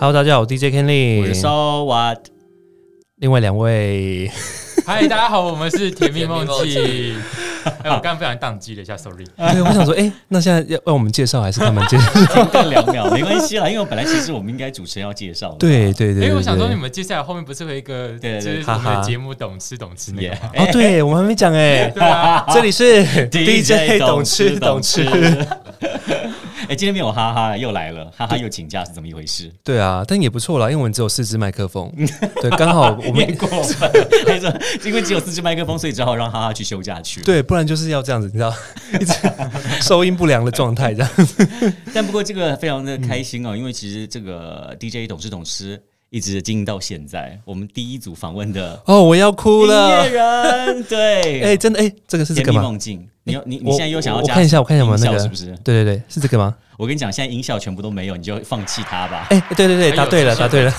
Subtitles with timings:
[0.00, 2.18] Hello，大家好，我 DJ Kenny，我是 So What，
[3.16, 4.30] 另外两位，
[4.86, 7.16] 嗨，大家好，我们是 甜蜜梦境。
[7.82, 9.24] 哎，我刚刚不小心宕机了一下，sorry。
[9.36, 12.62] 对，我想说，哎，那现在要要我们介绍还是他们介绍？
[12.70, 15.56] 两秒，没关系啦，因为我本来其实我们应该主持人要介绍的。
[15.58, 20.52] 对对对，因为我想说你们接下来后面不是会有一个，就是我们的节目懂吃懂吃那个吗。
[20.58, 25.04] 哦，对我们还没讲哎，对啊，这里是 DJ 懂吃懂吃。。
[26.78, 29.52] 哎，今天没有哈哈又来了，哈哈又请假是怎么一回事？
[29.64, 31.92] 对啊，但也不错啦，因为我们只有四支麦克风，
[32.40, 33.90] 对，刚好我们过分，
[34.24, 34.48] 还说
[34.84, 38.54] 因为只有四支麦克风，所以只好让哈哈去休假去。，对，不然就是要这样子，你知道，
[39.00, 39.12] 一直
[39.82, 41.10] 收音不良的状态这样。
[41.92, 50.08] 但不过这个非常的开心哦，因为其实这个 DJ 懂吃懂吃一直经营到现在，我们第一组访问的哦，我要哭音乐了，
[50.66, 52.62] 人，对， 哎，真的哎，这个是这个吗？
[52.62, 55.46] 梦境，你有你你现在又想要加我看一下我看一下有没有那个是不是？
[55.62, 56.54] 对对对，是这个吗？
[56.78, 59.26] 我跟你讲，现在音效全部都没有，你就放弃它吧。
[59.30, 60.72] 哎，对对对，答对了，答对了。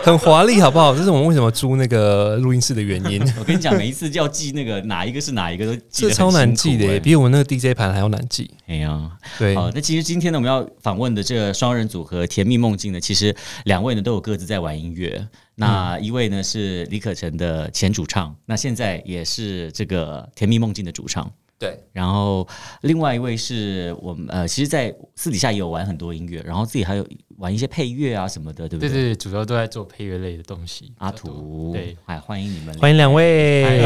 [0.02, 0.96] 很华丽，好不好？
[0.96, 3.20] 这是我们为什么租那个录音室的原因。
[3.38, 8.50] 我跟你讲，每一次要记那个哪一个是哪一个都记这超难记的比我们那个 DJ 盘还要难记。
[8.66, 13.34] 哎呀，对，好，那其实今天呢，我们要访问的这个双人组合甜蜜梦境呢，其实
[13.64, 15.28] 两位呢都有各自在玩音乐。
[15.56, 21.30] 那一位呢是李可成的前主唱，那现在也是这个甜蜜梦境的主唱。
[21.60, 22.48] 对，然后
[22.80, 28.88] 另外一位是我们呃，其实，在私底下也有玩很多音乐，然后自己还有玩一些配乐啊什么的，对不对？
[28.88, 30.90] 对对，主要都在做配乐类的东西。
[30.96, 33.18] 阿比较多图，对，哎，欢迎你们，欢迎两嗨，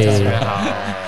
[0.05, 0.41] 主持位人。
[0.41, 0.65] 好。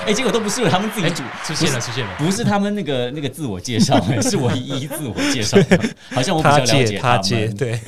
[0.06, 2.12] 哎，结果都不是他们自己哎主，出现了，出现了。
[2.18, 5.56] 不是他们那个那个自我介绍，哎是我一一自我介绍，
[6.10, 7.54] 好像我比较他了解他们。
[7.54, 7.80] 对，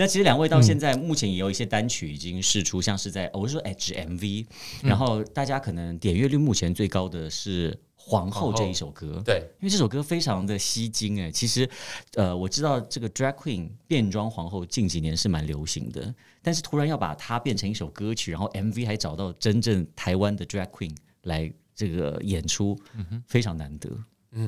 [0.00, 4.46] 那其实两位到现在目前也有一些单曲已经试出，像是在哦我是说 H MV，
[4.82, 11.30] 然后大家可能点阅率目前最高的是《皇后》这一首歌，对，因为这首歌非常的吸睛哎。
[11.30, 11.68] 其实
[12.14, 22.74] 呃我知道这个 Drag Queen 变装皇后近几年是蛮流行的，但是突然要把它变成一首歌曲，然后 MV 还找到真正台湾的 Drag Queen 来这个演出，
[23.26, 23.90] 非常难得。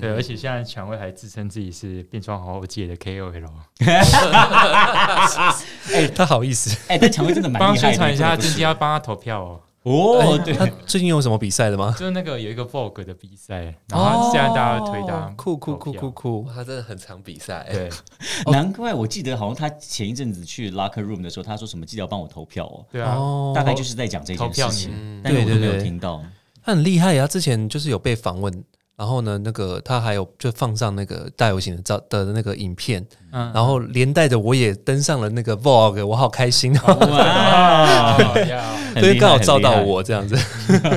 [0.00, 3.50] 对，而且现在蔷薇还自称自己是变装皇后界的 KOL，
[6.14, 6.70] 他好意思。
[6.88, 9.60] 哎，但蔷薇真的蛮帮厉害的，他宣传一下，你不是今天要帮他投票哦。
[9.82, 11.92] 哦，对，他最近有什么比赛的吗？
[11.98, 16.48] 就是那个有一个 Vogue 的比赛，然后现在大家推他哦酷酷酷酷酷！
[16.54, 17.90] 他真的很常比赛，对，
[18.52, 26.22] 难怪我记得好像他前一阵子去 locker room 的时候，他说什么记得要帮我投票哦，对啊，哦，大概就是在讲这件事情，但是我都没有听到。
[26.64, 28.62] 他很厉害啊，他之前就是有被访问，
[28.96, 39.80] 然后呢，那个他还有就放上那个大游行的照的那个影片，嗯，然后连带着我也登上了那个 Vogue，我好开心哦，哇，哦 要所以刚好照到。
[39.82, 40.36] 我这样子。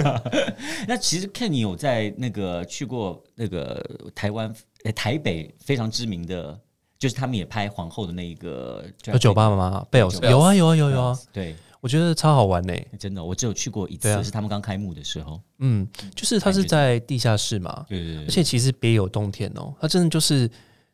[0.87, 3.83] 那其实 Ken 你有在那个去过那个
[4.13, 6.59] 台湾、呃台北非常知名的，
[6.99, 9.83] 就是他们也拍皇后的那一个有酒吧吗？
[9.89, 12.73] 贝尔有啊有啊有啊有啊，对，我觉得超好玩呢。
[12.97, 15.39] 真的，我只有去过一次，是他们刚开幕的时候。
[15.59, 20.49] 嗯，就是它是在地下室嘛，对对对而且其实别有洞天哦，它真的就是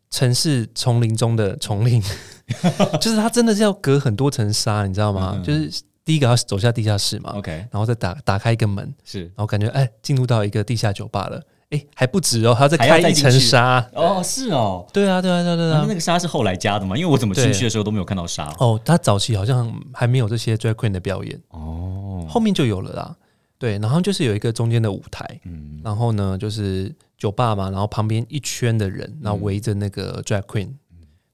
[0.09, 2.03] 城市丛林中的丛林，
[2.99, 5.35] 就是它真的是要隔很多层纱，你知道吗？
[5.37, 9.21] 嗯就是第一个要走下地下室嘛，OK，然后再打打开一个门，是。
[9.21, 13.85] 然后感觉哎进入到一个地下酒吧了，哎还不止哦，还要再开一层纱。
[13.93, 14.85] 哦，是哦。
[14.93, 15.85] 对啊，对啊，对啊，对啊啊。
[15.87, 16.95] 那个纱是后来加的嘛？
[16.95, 18.53] 因为我怎么进去的时候都没有看到纱。
[18.59, 23.15] 哦，他早期好像还没有这些 drag queen 的表演，哦，后面就有了啦。
[23.57, 30.69] 对，然后就是有一个中间的舞台，嗯，然后呢就是酒吧嘛，然后旁边一圈的人，然后围着那个 drag queen，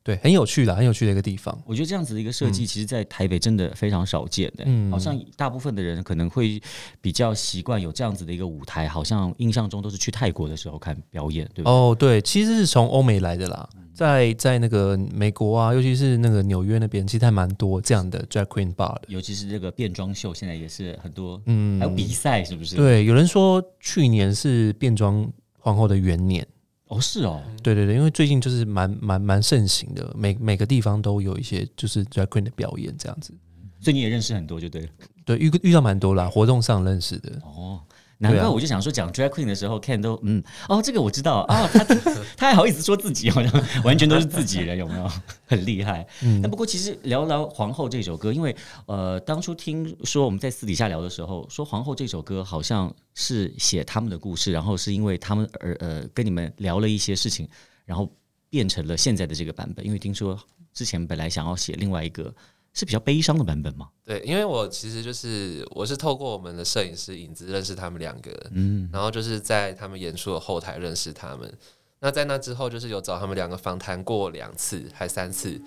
[0.08, 1.62] 对，很有趣的，很有趣的一个地方。
[1.66, 4.64] 我觉得这样子的一个设计，其实，在台北真的非常少见的。
[4.66, 6.62] 嗯好像大部分的人可能会
[7.02, 11.62] 比较习惯有这样子的一个舞台，好像印象中都是去泰国的时候看表演，对？
[11.66, 19.02] 哦，对，其实是从欧美来的啦，在在那个美国啊，尤其是那个纽约那边，其实还蛮多这样的 drag queen bar 的。
[19.10, 25.30] 尤其是这个变装秀，现在也是很多，嗯还有比赛，是不是？，对，有人说去年是变装
[25.60, 26.48] 皇后的元年。
[26.88, 33.34] 哦，是哦，对对对，因为最近就是蛮蛮蛮盛行的，每每个地方都有一些就是 drag queen 的表演这样子。
[33.80, 34.88] 所以你也认识很多，就对了。
[35.26, 37.40] 对，遇遇到蛮多啦，活动上认识的。
[37.44, 37.80] 哦，
[38.20, 41.84] 难怪我就想说讲 drag queen 的时候，Ken 都嗯，哦，这个我知道啊，他
[42.36, 45.08] 他还好意思说自己，好像完全都是自己人，有没有？
[45.46, 46.06] 很厉害。
[46.24, 48.56] 嗯但不过其实聊聊《皇后》这首歌，因为
[48.88, 57.48] 呃，当初听说我们在私底下聊的时候，说《皇后》这首歌好像是写他们的故事，然后是因为他们而呃跟你们聊了一些事情，
[57.86, 58.12] 然后
[58.50, 59.86] 变成了现在的这个版本。
[59.86, 60.38] 因为听说
[60.74, 62.34] 之前本来想要写另外一个
[62.78, 71.52] 是比较悲伤的版本吗，对，因为我其实就是我是透过我们的摄影师影子认识他们两个，嗯，然后就是在他们演出的后台认识他们。
[72.00, 75.60] 那在那之后，就是有找他们两个访谈过两次，还三次。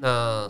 [0.00, 0.48] 那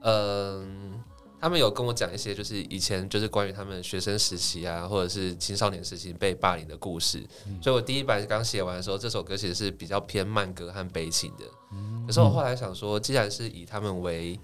[0.00, 1.00] 嗯、
[1.40, 7.24] 他们有跟我讲一些，就是以前就是关于他们学生时期啊，或者是青少年时期被霸凌的故事。
[7.62, 11.44] 所以我第一版刚写完的时候，这首歌其实是比较偏慢歌和悲情的。
[12.04, 14.38] 可是我后来想说，既然是以他们为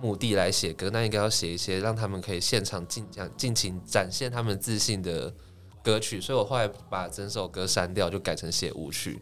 [0.00, 5.32] 目的来写歌，那应该要写一些让他们可以现场尽讲尽情展现他们自信的
[5.82, 6.20] 歌曲。
[6.20, 9.20] 所以我后来把整首歌删掉，就改成写舞曲。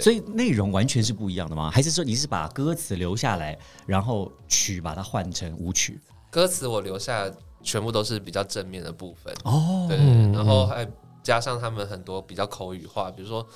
[0.00, 1.70] 所以内容完全是不一样的吗？
[1.70, 3.56] 还是说你是把歌词留下来，
[3.86, 6.00] 然后曲把它换成舞曲？
[6.30, 7.30] 歌词我留下
[7.62, 10.84] 全部都是比较正面的部分，哦，对，嗯然后还
[11.22, 13.46] 加上他们很多比较口语化，比如说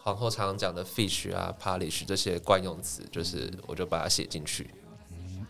[0.00, 4.70] 皇后常常讲的 fish 啊、polish 这些惯用词，就是我就把它写进去。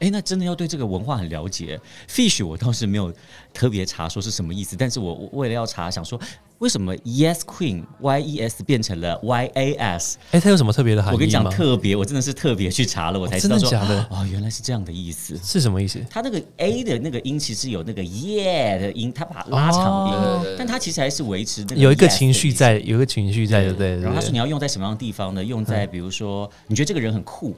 [0.00, 1.80] 哎，那真的要对这个文化很了解。
[2.08, 3.12] Fish 我倒是没有
[3.52, 6.20] 特别查说是什么意思，但是我我为了要查，想说
[6.58, 10.18] 为什么 Yes Queen Y E S 变成了 Y A S？
[10.30, 11.14] 哎，它有什么特别的含义吗？
[11.14, 15.36] 我跟你讲，特别，我真的是特别去查了，我才知道说，真的假的哦，原来是这样的意思。
[15.42, 16.00] 是什么意思？
[16.08, 23.96] 它那个 A 的那个音其实有那个 Yeah 的音，它把它拉长音，但它其实还是维持那个有一个情绪在，有一个情绪在，对不对？
[24.00, 25.44] 然后他说你要用在什么样的地方呢？
[25.44, 27.56] 用在比如说你觉得这个人很酷，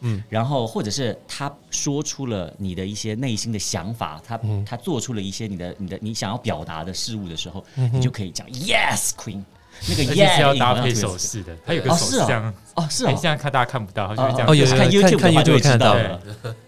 [0.00, 4.64] 嗯，然后或者是他说出了你的一些内心的想法，他、嗯。
[4.64, 9.42] 他做出了一些你的你的你想要表达的事物的时候，你就可以讲 Yes Queen，
[9.88, 16.20] 那个 Yeah 是要搭配手势的，他有个手势这样，哦，是哎，哦现，在看大家看不到，他就是这样，哦有看有 YouTube 看的话就会 YouTube 看到了，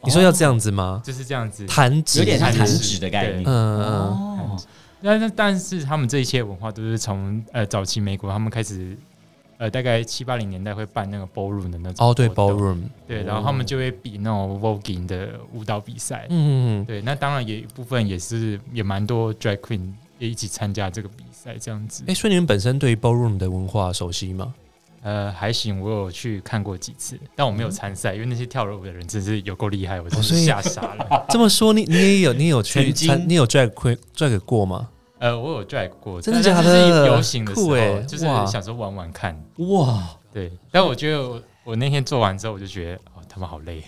[0.05, 1.03] 你说要这样子吗？
[1.05, 1.67] 就是这样子。
[1.67, 2.99] 弹指有点像弹指。
[2.99, 3.43] 的概念。
[3.45, 3.85] 嗯嗯。
[3.85, 4.57] 哦，
[5.03, 8.97] 但是但是他们这一切文化都是从呃早期美国他们开始，
[9.59, 22.15] 呃大概七八零年代会办那个 ballroom 的那种哦，对，ballroom，对，然后他们就会比那种 voguing 的舞蹈比赛，嗯嗯对，那当然也一部分也是也蛮多 drag queen 也一起参加这个比赛这样子哎，。
[22.15, 24.55] 所以你们本身对于 ballroom 的文化熟悉吗？
[25.01, 31.27] 呃，还行，我有去看过几次，但我没有参赛，因为那些跳舞的人真是有够厉害，我真是吓傻了。
[31.31, 34.89] 这么说，你你也有你有去曾经参，你有 drag queen drag 过吗？
[35.19, 36.51] 呃，我有 drag 过，真的是
[37.07, 39.37] 游行的时候，就是哇想说玩玩看。
[39.57, 43.83] 哇，对，但我觉得我我那天做完之后，我就觉得哦，他们好累。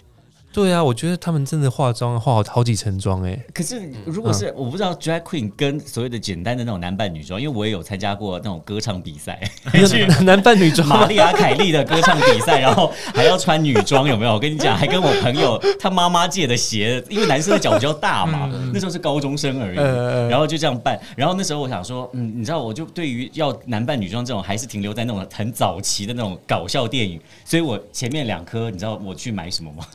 [0.53, 3.39] 对啊，我觉得他们真的化妆化好好几层妆哎。
[3.55, 9.41] 可是如果是、我不知道 drag queen 跟所谓的简单的那种男扮女装，因为我也有参加过那种歌唱比赛，
[10.23, 14.33] 男扮女装吗玛丽亚凯莉的歌唱比赛，然后还要穿女装，有没有？
[14.35, 20.99] 我跟你讲， 还跟我朋友他妈妈借的鞋，因为男生的脚比较大嘛，那时候是高中生而已，呃然后就这样扮。
[21.17, 29.87] 然后那时候我想说，嗯，你知道，我就对于要男扮女装这种，还是停留在那种很早期的那种搞笑电影，所以我前面两颗，你知道我去买什么吗？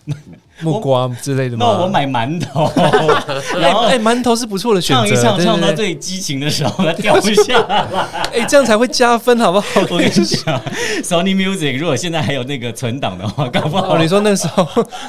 [0.61, 1.65] 木瓜之类的吗？
[1.65, 2.71] 那我买馒头，
[3.59, 7.85] 然后哎，馒头是不错的选择，唱一唱，唱到最激情的时候，它掉下来。
[8.33, 9.67] 哎，这样才会加分，好不好？
[9.91, 10.61] 我跟你讲
[11.03, 14.67] ，Sony Music 如果现在还有那个存档的话，搞不好哦，你说那时候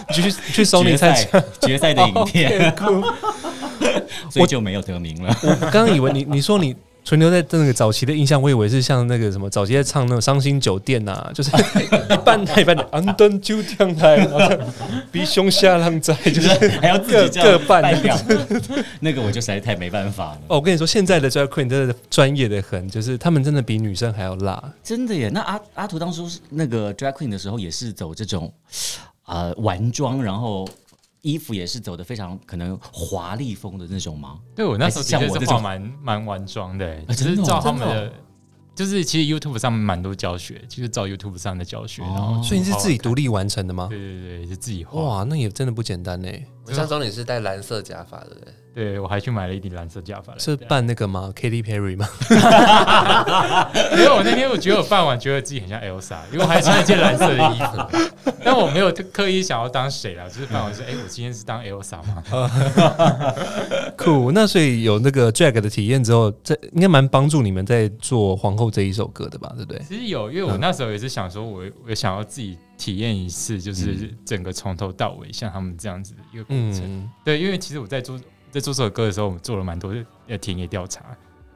[0.08, 3.02] 你去去收你决参加，赛决赛的影片，酷。
[4.30, 5.36] 所以就没有得名了。
[5.42, 6.74] 我刚刚以为你你说你
[7.06, 11.50] 存留在那个早期的印象，我以为是像那个什么早期在唱那种伤心酒店呐、 就是
[12.12, 14.40] 一半台一半的安顿就跳台，然后
[15.12, 17.80] 比胸下浪在， 就就是是还要各各半
[18.98, 20.40] 那个我就实在太没办法了。
[20.48, 24.60] 哦，我跟你说，现在的 drag queen 真的专业的很，就是他们真的比女生还要辣。
[24.82, 25.30] 真的耶！
[25.32, 28.52] 那阿阿图当初是那个 drag queen 的时候，也是走这种
[29.26, 30.68] 呃玩妆，然后
[31.26, 34.38] 衣服也是走的非常可能华丽风的那种吗？
[34.54, 38.12] 对我那时候的确还是像我这种是画蛮蛮完妆的、只是照他们的的，
[38.76, 43.88] 就是其实 YouTube 上面蛮多教学，就是照 YouTube 上的教学，哦然后所以你是自己独立，立完成的吗？
[43.90, 45.00] 对对对，是自己画。
[45.02, 46.28] 哇，那也真的不简单呢。
[46.66, 48.52] 我印象中你是戴蓝色假发的，对不对？
[48.74, 50.66] 对我还去买了一顶蓝色假发是戴。
[50.66, 52.06] 扮那个吗？Katy Perry 吗？
[53.92, 62.22] 因为，我那天我觉得我扮完，觉得自己很像 Elsa，因为我还穿一件蓝色的衣服， 但我没有特刻意想要当谁啦，就是扮完说，哎、我今天是当 Elsa 吗？
[63.96, 64.30] 酷。
[64.32, 69.50] 那所以有那个 drag 的体验之后，这应该蛮帮助你们在做皇后这一首歌的吧？
[69.56, 69.80] 对不对？
[69.88, 76.82] 其实有，因为我那时候也是想说我，我想要自己体验一次，就是整个从头到尾像他们这样子的一个过程。
[76.84, 78.18] 嗯，对，因为其实我在做
[78.50, 79.94] 在做这首歌的时候，我们做了蛮多
[80.28, 81.04] 呃田野调查。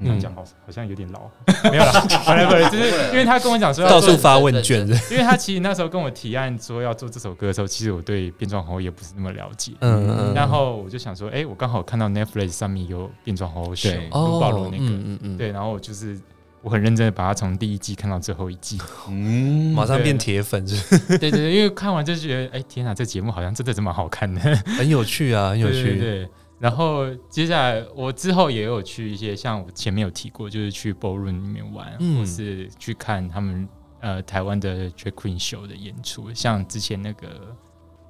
[0.02, 1.28] 这样讲好好像有点老，
[1.70, 1.92] 没有啦，
[2.26, 4.88] 本来本来就是因为他跟我讲说要做到处发问卷。
[4.88, 4.96] 的。
[5.10, 9.72] 因为他其实那时候跟我提案说要做这首歌的时候，其实我对变装皇后也不是那么了解。
[9.80, 14.08] 嗯嗯然后我就想说，哎、我刚好看到 Netflix 上面有变装皇后秀，对。
[14.08, 16.18] 卢保罗那个，嗯嗯嗯，对，然后我就是
[16.62, 24.40] 我很认真的把它从第一季看到最后一季，嗯，马上变铁粉，是对对对，因为看完就觉得，哎、天哪，这节目好像真的是蛮好看的，
[24.78, 25.98] 很有趣啊，很有趣。
[25.98, 26.28] 对。
[26.58, 33.66] 然后接下来我之后也有去一些像我前面有提过，就是去 ballroom 里面玩，嗯或是去看他们
[34.00, 37.56] 呃台湾的 drag queen show 的演出，像之前那个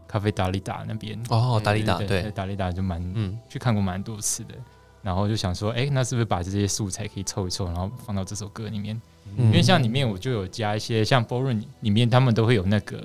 [0.09, 1.17] 咖啡达利达那边。
[1.29, 4.55] 哦，达利达对对，达利达就蛮嗯去看过蛮多次的。
[5.03, 9.01] 然后就想说，哎、那是不是把这些素材可以凑一凑，然后放到这首歌里面？
[9.39, 13.01] 嗯因为像里面我就有加一些，像 b o r n 里面他们都会有那个，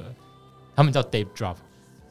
[0.76, 1.56] 他们叫 Dave Drop，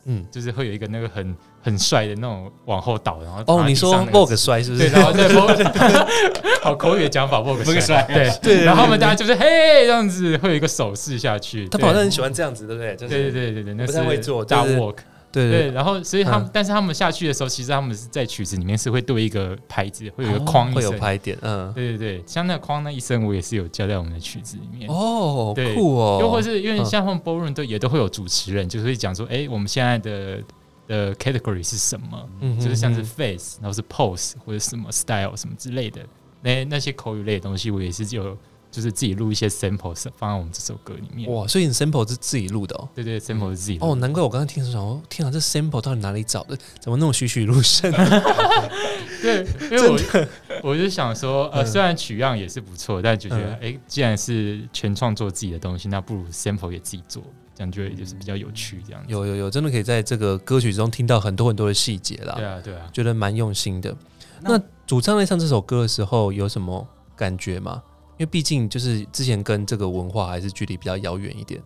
[0.05, 4.63] 嗯就是会有一个那个很很帅的那种往后倒，然后哦，你说 Vogue 帅。
[4.63, 4.95] 摔是不对，是？
[4.95, 6.07] 然后对 Vogue，
[6.63, 9.47] 好口语的讲法，Vogue，Vogue 帅对 对对然后他们大家就是嘿
[9.85, 11.67] 这样子，会有一个手势下去。
[11.69, 12.95] 他对好像很喜欢这样子，对不对？
[12.95, 14.97] 就是对对对对对，那不是太会做大对对 walk。
[15.35, 21.01] 对对，然后所以他们嗯，但是他们下去的时候，其实他们是在曲子里面是会对一个拍子，会有一个哦框一会有声。
[21.01, 24.89] 拍点，嗯，对对对，像那个框那一声，我也是有加在我们的曲子里面。
[24.89, 26.85] 哦，对酷哦，又或是因为嗯。
[26.85, 30.43] 像他们 ballroom 都也都会有主持人，就是会讲说，哎，我们现在的
[30.87, 32.29] 的 category 是什么？
[32.41, 36.01] 嗯就是像是嗯 face，然后是 pose 或者什么 style 什么之类的，
[36.43, 38.37] 那那些口语类的东西，我也是有
[38.75, 41.33] 就是自己录一些 sample 放在我们这首歌里面。
[41.33, 42.89] 哇，所以你 sample 是自己录的哦。
[42.93, 46.59] 对对，sample 是自己录哦，难怪我刚刚听的时候天啊，这 sample 到底哪里找的？
[46.81, 47.93] 怎么那么栩栩如生？
[49.23, 57.23] 对，因为我我就想说，呃，嗯虽然取样也是不错，但就觉得，嗯哎、既然是全创作自己的东西，那不如 sample 也自己做，
[57.55, 59.13] 这样就会就是比较有趣，这样子。
[59.13, 62.81] 有有有，真的可以在这个歌曲中听到很多很多的细节啦对，啊，对啊。
[62.93, 63.95] 觉得蛮用心的。
[64.41, 67.83] 那那主唱在唱这首歌的时候有什么感觉吗？
[68.17, 71.61] 因为毕竟就是之前跟这个文化还是距离比较遥远一点。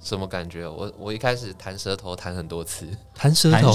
[0.00, 0.68] 什么感觉？
[0.68, 2.86] 我我一开始弹舌头弹很多次，
[3.16, 3.72] 弹舌头？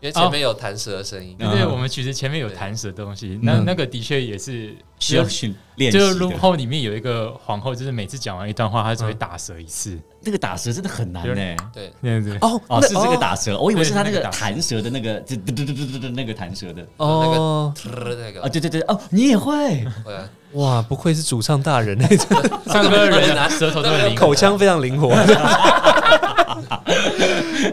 [0.00, 1.36] 因为前面有弹舌的声音。
[1.38, 3.64] 对对，嗯我们其实前面有弹舌的东西，那嗯。
[3.66, 6.36] 那个的确也是需要训练就是的 room。
[6.38, 11.56] 后里面有一个皇后，就是每次讲完一段话，她只会打舌一次，那个打舌真的很难就呢。
[11.72, 12.36] 对，对对。
[12.38, 16.84] 哦哦，那是这个打舌，我以为是他那个弹舌的那个，就嘟嘟嘟嘟嘟嘟那个弹舌的。
[16.96, 21.98] 哦，那个啊，对对对，哦，你也会，会啊，哇，不愧是主唱大人，
[22.66, 25.08] 唱歌的人拿，舌头都很灵口腔非常灵活，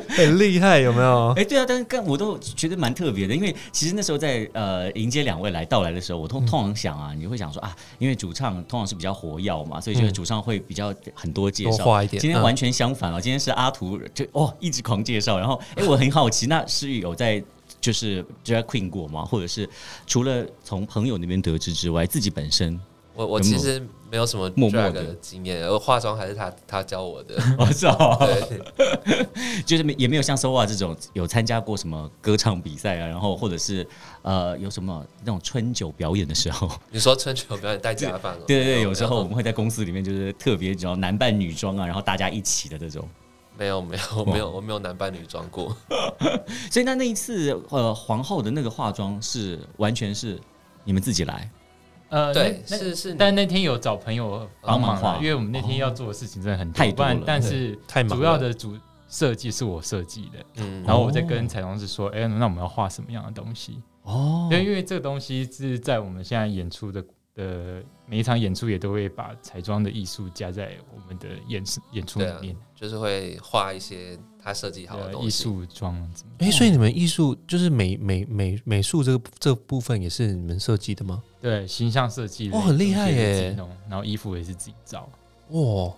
[0.09, 1.33] 很厉害，有没有？
[1.35, 12.03] 哎，对啊，但是刚我都觉得蛮特别的，因为其实那时候在呃迎接两位来到来的时候，我通通常想啊，你会想说啊，因为主唱通常是比较活跃嘛，所以觉得嗯主唱会比较很多介绍。
[12.03, 12.19] 一点。
[12.19, 17.41] 嗯今天完全相反哦，今天是阿图就哦一直狂介绍，然后哎，我很好奇，那诗雨有在
[17.79, 19.23] 就是 drag queen 过吗？
[19.23, 19.69] 或者是
[20.05, 22.79] 除了从朋友那边得知之外，自己本身
[23.13, 23.81] 我我其实
[24.11, 27.35] 没有什么默默的的经验，而化妆还是他他教我的。
[27.57, 28.17] 我知道，
[29.05, 29.25] 对，
[29.65, 33.85] 就是没也没有像 SOA 这种有参加过什么歌唱比赛啊，然后或者是
[34.21, 43.07] 呃有什么那种春酒表演的时候， 你说春酒表演戴假发哦，对对对，有时候我们会在公司里面就是特别只要男扮女装啊，然后大家一起的这种。
[43.57, 45.75] 没有没有我没有我没有男扮女装过。
[46.69, 50.39] 所以那那一次呃皇后的那个化妆是完全是
[50.83, 51.49] 你们自己来，
[52.09, 58.77] 呃，对，是是，但那天有找朋友帮忙画，因为我们那天要做的事情真的很多了然但是太忙主要的主
[59.09, 60.83] 设计是我设计的，嗯。
[60.83, 63.81] 然后我在跟彩妆师说，哎，那我们要画什么样的东西？
[64.03, 64.47] 哦。
[64.49, 67.03] 对，因为这个东西是在我们现在演出的
[67.37, 71.63] 的每一场演出也都会把彩妆的艺术加在我们的演
[72.05, 75.13] 出里面，就是会画一些他设计好的。
[75.19, 75.95] 艺术妆？
[76.39, 81.23] 哎，所以你们艺术就是美美美美术这个这部分也是你们设计的吗？
[81.39, 83.55] 对，形象设计哦很厉害耶
[83.87, 85.07] 然后衣服也是自己造。
[85.49, 85.93] 哇，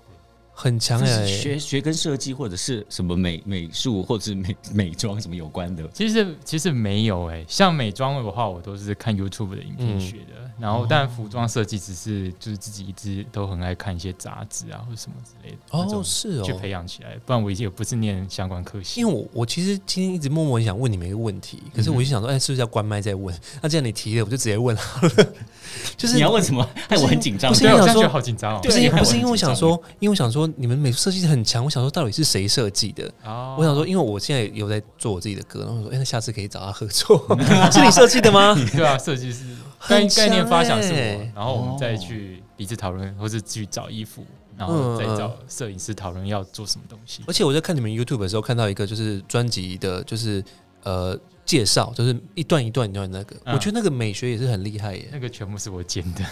[0.62, 1.38] 很强这哎是！
[1.38, 5.88] 学学跟设计或者是什么美美术或者是美美妆什么有关的。
[5.94, 10.50] 其实其实没有诶、像美妆的话，我都是看 YouTube 的影片嗯学的。
[10.60, 17.18] 然后，但服装设计只是就是自己一直都很爱看一些杂志啊，或者什么之类的，哦，种是去哦，培养起来。
[17.26, 19.00] 不然我也不是念相关科系。
[19.00, 23.34] 因为我我其实今天一直默默很想问你们一个问题，可是我就想说，哎，是不是要关麦再问？
[23.64, 25.28] 那既然你提了，我就直接问好了。
[25.96, 26.68] 就是你要问什么？
[26.90, 27.58] 哎我很紧张不。
[27.58, 28.60] 是对，我现在觉因为想说得好紧张哦。
[28.62, 33.12] 不是不是因为我想说，因为我想说你们美术设计很强，我想说到底是谁设计的？
[33.24, 37.18] 哦我想说，因为我现在有在做我自己的歌，然后我说，哎，那下次可以找他合作，
[37.72, 38.56] 是你设计的吗？
[38.76, 39.44] 对啊，设计师
[39.88, 44.26] 概概念发想是欸我，然后我们再哦去彼此讨论，或者去找衣服，
[44.58, 47.24] 然后嗯再找摄影师讨论要做什么东西。
[47.28, 50.44] 而且我在看你们 YouTube 的时候，看到一个就是专辑的，就是
[50.84, 55.08] 呃介绍，就是一段一段一段那个，嗯我觉得那个美学也是很厉害耶。
[55.12, 56.24] 那个全部是我剪的，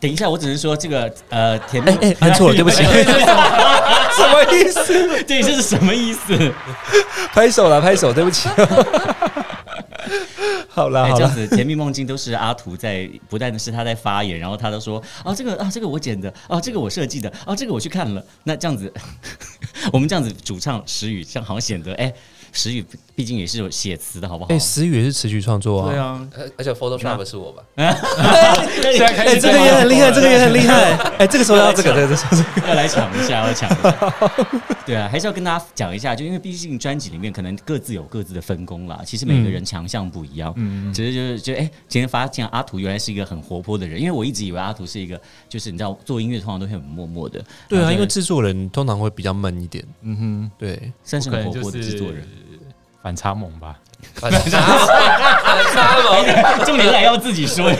[0.00, 5.22] 等一下，我只能说这个呃，甜蜜哎哎，按错了，对不起， 什么意思？
[5.26, 6.52] 这这是什么意思？
[7.32, 8.48] 拍手了，拍手，对不起。
[10.68, 18.24] 好了这样子，甜蜜梦境都是阿图在，不但是他在发言，然后他都说啊，这个啊，这个我剪的，啊，这个我设计的，啊，这个我去看了。
[18.44, 18.92] 那这样子，
[19.92, 22.12] 我们这样子主唱石宇，这样好像显得哎，
[22.52, 24.50] 石宇毕竟也是有写词的好不好？
[24.50, 25.90] 哎，思雨也是词曲创作啊。
[25.90, 27.62] 对啊，而而且 Photoshop 是我吧？
[27.76, 30.92] 现在开哎，始这个也很厉害，这个也很厉害。
[31.18, 34.12] 哎，这个时候要这个，这个，这个， 要来抢一下，要抢一下。
[34.84, 40.52] 对啊，还是要跟大家讲一下，就因为毕竟专辑里面可能各自有各自的分工啦，其实每个人强项不一样。
[40.56, 49.84] 嗯，只是就是就哎、今天发现阿图原来是一个很活泼的人，因为我一直以为阿图是一个就是你知道做音乐通常都会很默默的，对啊，因为制作人通常会比较闷一点。
[50.02, 52.26] 嗯哼，对，算是可很活泼的能就是制作人。
[53.02, 53.78] 反差萌吧。
[54.14, 57.66] 反差反差萌，重点是还要自己说，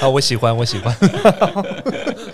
[0.00, 0.94] 啊，我喜欢，我喜欢。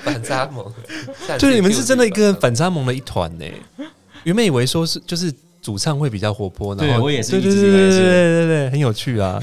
[0.03, 0.71] 反差萌。
[1.39, 3.45] 就是你们是真的一个反差萌的一团呢。
[4.25, 5.33] 原本以为说是就是
[5.63, 9.41] 主唱会比较活泼，然后我也是对对对对对对对，很有趣啊。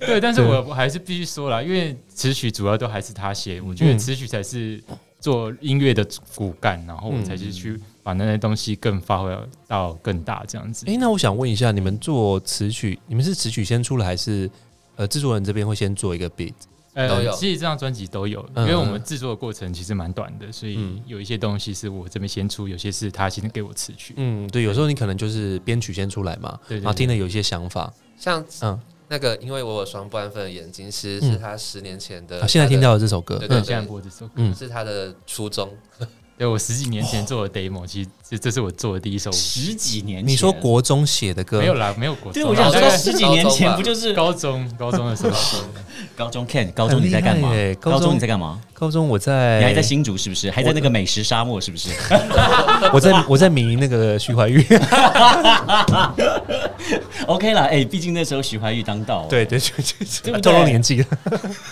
[0.00, 4.82] 对，但是我我还是必须说了，因为词曲主要都还是他写，我觉得嗯词曲才是
[5.22, 9.34] 做音乐的骨干，然后我才是去把那些东西更发挥
[9.68, 10.84] 到更大这样子。
[10.88, 14.50] 哎，那我想问一下，你们做词曲，你们是词曲先出来，还是
[14.96, 16.52] 呃制作人这边会先做一个 beat？
[16.94, 24.12] 呃都有其实这张专辑都有，嗯因为我们制作的过程其实蛮短的，所以嗯有一些东西是我这边先出，有些是他先给我词曲。
[24.18, 28.78] 嗯，对，有时候你可能就是编曲先出来嘛，对对然后听了有一些想法，像嗯，
[29.12, 35.68] 那个，因为我有双不安分的眼睛，其实是他十年前的啊，，现在听到的这首歌对，对，對现在播这首歌，嗯，是他的初衷。
[36.38, 39.30] 对我十几年前做的 demo，其实这这是我做的第一首。
[39.30, 45.60] 十几年前你说国中写的歌，没有啦，没有国中对，中，我想说十几年前不就是高中高中的时候。
[46.16, 47.50] 高中 Ken 高中你在干嘛？
[47.80, 48.60] 高中你在干嘛？
[48.82, 50.50] 高中我在，你还在新竹是不是？
[50.50, 51.90] 还在那个美食沙漠是不是？
[52.92, 54.66] 我在我在迷那个徐怀钰，
[57.28, 59.56] OK 啦，哎、毕竟那时候徐怀钰当道，对，对
[60.24, 61.06] 对透露年纪了，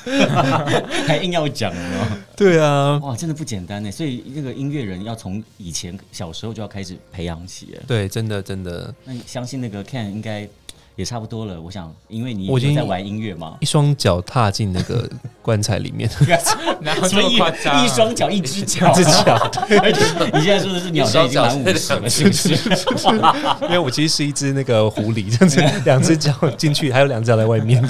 [1.05, 2.07] 还硬要讲哦。
[2.37, 3.91] 对啊，哇，真的不简单呢。
[3.91, 7.75] 所以那个音乐人要从以前小时候就要开始培养起。
[7.77, 10.49] 哎对，真的真的，那你相信那个 Ken 应该
[10.97, 11.61] 也差不多了。
[11.61, 15.09] 我想，因为你我已经在玩音乐嘛，一双脚踏进那个
[15.43, 16.09] 棺材里面，
[16.81, 17.41] 然后一？
[17.85, 19.35] 一双脚一只脚， 这脚，
[19.83, 22.55] 而 且你现在说的是鸟现在已经满五十了，是不是？
[23.63, 27.83] 因为我其实是一只那个狐狸，这样子，两只脚进去，还有两只脚在外面。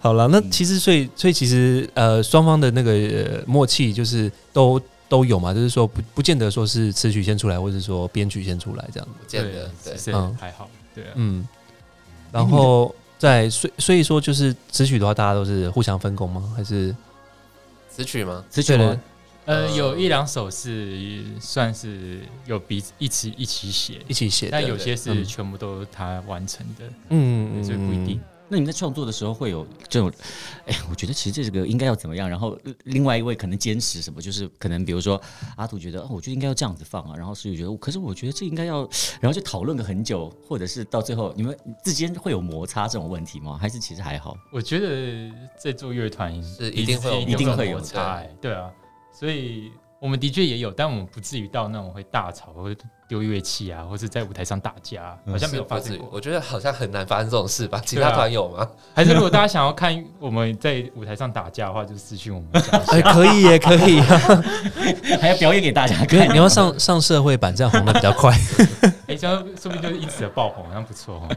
[0.00, 9.14] 好了，那其实所以所以其实呃双方的那个、呃、默契就是都都有嘛，就是说不不见得说是词曲先出来，或者说编曲先出来这样子。
[9.20, 11.10] 不见得，对嗯还好，对啊。
[11.14, 11.46] 嗯，
[12.30, 16.52] 然后在所以所以说就是词曲的话，大家都是互相分工吗？
[16.56, 16.94] 还是
[17.90, 18.44] 词曲吗？
[18.50, 18.86] 词曲对
[19.44, 24.48] 呃，呃有一两首是算是有彼此一起一起写，一起写？
[24.50, 28.20] 但有些是嗯全部都是他完成的，嗯所以不一定。。
[28.52, 30.12] 那你们在创作的时候会有这种，
[30.66, 32.28] 哎，我觉得其实这个应该要怎么样？
[32.28, 35.18] 然后呃另外一位可能坚持什么，就是可能比如说
[35.56, 38.80] 阿图觉得，哦，我觉得应该要这样子放啊，然后思雨觉得，可是我觉得这应该要，
[39.22, 43.56] 然后就讨论个很久，或者是到最后你们之间会有摩擦这种问题吗？
[43.58, 44.36] 还是其实还好？
[44.52, 48.70] 我觉得在做乐团是一定会有一一定会有摩擦，哎对啊，
[49.18, 56.08] 所以我们的确也有，但我们不至于到那种会大吵或者丢乐器啊，或者在舞台上打架，好像没有发生过。
[56.12, 57.80] 我觉得好像很难发生这种事吧？
[57.86, 58.68] 其他团有吗？
[58.96, 62.48] 还是如果大家想要看我们在舞台上打架的话，就私讯我们
[62.88, 63.12] 哎，下。
[63.12, 64.42] 可以耶，可以啊！
[65.22, 66.14] 还要表演给大家看？
[66.14, 68.36] 因为你要上上社会版，这样红的比较快。
[69.06, 71.28] 哎，这样说不定就是因此而爆红，好像不错哦。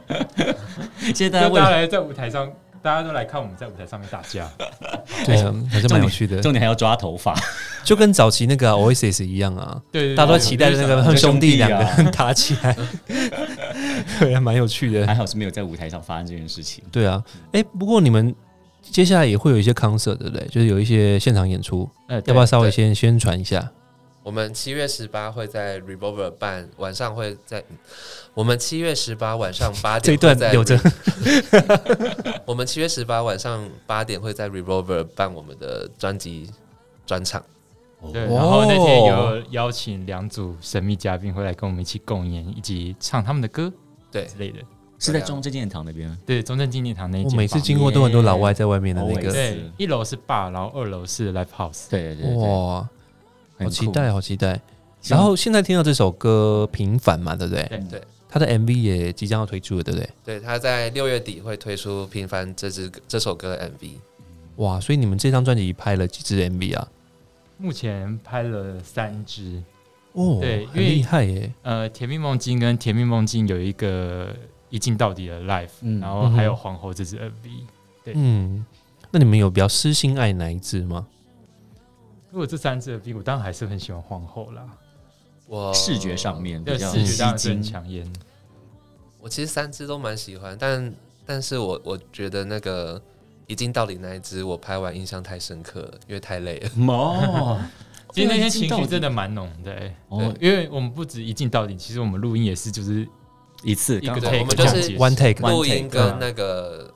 [1.13, 2.51] 现在大家来在舞台上，
[2.85, 4.47] 大家都来看我们在舞台上面打架。
[5.25, 6.39] 对啊，还是蛮有趣的。
[6.39, 7.35] 重点还要抓头发，
[7.83, 12.77] 就跟早期那个 Oasis 一样啊，对对对，大家都期待着那个他们兄弟两个人 打起来，
[14.19, 15.07] 对，还蛮有趣的。
[15.07, 16.83] 还好是没有在舞台上发生这件事情。
[16.91, 18.33] 对啊，哎，不过你们
[18.83, 20.47] 接下来也会有一些 concert，对不对？
[20.49, 23.67] 就是有一些现场演出，呃，要不要稍微先宣传一下？
[24.25, 27.63] 我们七月十八会在 Revolver 办，晚上会在
[28.33, 36.49] 我们七月十八晚上八这一点会在段留着 Re- 我们七月十八晚上八点会在 Revolver 办我们的专辑
[37.05, 37.45] 专场。
[38.11, 43.71] 对，哦然后那天有邀请两组神秘嘉宾会来跟我们一起共演，以及唱他们的歌
[44.11, 44.57] 对之类的。
[44.97, 51.89] 是在中正纪念堂那边，对，中正纪念堂那一间我每次经过都很多老外在外面的那个，对，一楼是 bar，然后二楼是 live house。
[51.91, 52.89] 对对对对，哇，
[53.57, 54.59] 好期待，好期待。
[55.07, 57.63] 然后现在听到这首歌《平凡》嘛，对不对？
[57.69, 60.09] 对对他的 MV 也即将要推出了，对不对？
[60.25, 63.91] 对，他在六月底会推出《平凡》这支这首歌的 MV。
[64.57, 66.87] 哇，所以你们这张专辑拍了几支 MV 啊？
[67.57, 69.63] 目前拍了三支，
[70.13, 71.53] 哦，对因为厉害耶！
[71.61, 74.35] 呃，《甜蜜梦境》跟《甜蜜梦境》有一个
[74.69, 77.49] 一镜到底的 live，、嗯然后还有皇后这支 MV。
[78.03, 78.65] 对嗯，
[79.11, 81.07] 那你们有比较私心爱哪一支吗？
[82.35, 84.67] 如果这三支的 MV，我当然还是很喜欢皇后啦。
[85.47, 87.71] 我视觉上面比对较吸视觉当然是很睛。
[87.71, 88.13] 抢眼。
[89.21, 90.93] 我其实三支都蛮喜欢，但
[91.25, 93.01] 但是我我觉得那个
[93.47, 96.69] 一镜到底那一支我拍完印象太深刻了，因为太累了。
[96.89, 97.57] 哦，
[98.11, 103.07] 其实那天情绪真的蛮浓的、欸，哦，因为我们不止一镜到底，其实我们录音也是就是
[103.63, 106.93] 一次一个 take 我们就是 one take，One 录音跟那个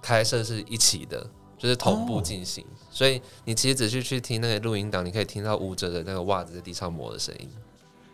[0.00, 1.28] 开摄是一起的，
[1.58, 7.48] 就是同步进行，所以你其实仔细去听那个录音档，你可以听到舞者的那个袜子在地上磨的声音。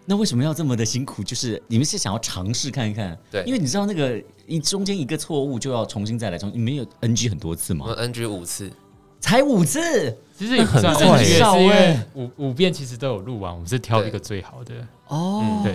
[0.08, 1.24] 那为什么要这么的辛苦？
[1.24, 7.86] 就是你们是想要尝试看一看，对因为你知道那个一中间一个错误就要重新再来，重你们有 NG 很多次吗？
[7.88, 8.70] 我们 NG 五次，
[9.18, 14.74] 才五次其实很快是因为欸五五遍其实都有录完，我们是挑一个最好的。
[15.08, 15.72] 哦，嗯对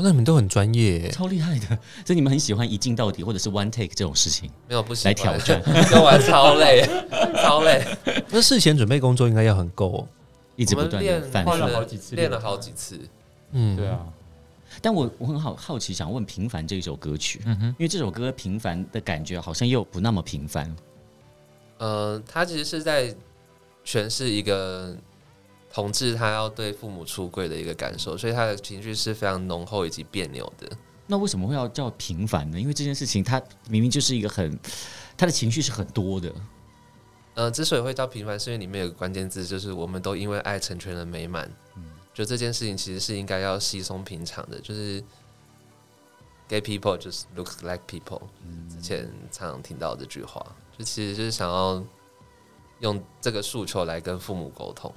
[0.00, 1.66] 哇那你们都很专业，超厉害的。
[2.06, 5.60] 所以你们很喜欢一镜到底或者是 one take 这种事情没有不喜来挑战，
[5.90, 6.88] 跟玩超累，
[7.36, 7.84] 超累。
[8.30, 10.08] 那事前准备工作应该要很够哦。
[10.56, 11.56] 一直不断练反复花。
[11.56, 12.98] 了好几次练了好几次。
[13.52, 14.00] 嗯，对，啊，
[14.82, 20.74] 但我我很好好奇，想问《平凡》这一首歌曲，嗯哼，因为这首歌平凡的感觉好像又不那么平凡。
[21.78, 23.14] 呃，它其实是在
[23.86, 24.94] 诠释一个
[25.72, 30.68] 同志他要对父母出柜的一个感受，所以他的情绪是非常浓厚以及别扭的。
[31.06, 32.60] 那为什么会要叫平凡呢？
[32.60, 34.58] 因为这件事情，他明明就是一个很，
[35.16, 36.32] 他的情绪是很多的。
[37.34, 41.50] 呃，之所以会叫平凡，是因为里面有个关键字，就是我们都因为爱成全了美满。
[41.76, 45.02] 嗯就这件事情其实是应该要稀松平常的，就是
[46.48, 48.20] gay people just looks like people。
[48.68, 50.44] 之前常常听到这句话，
[50.76, 51.82] 就其实就是想要
[52.80, 54.92] 用这个诉求来跟父母沟通。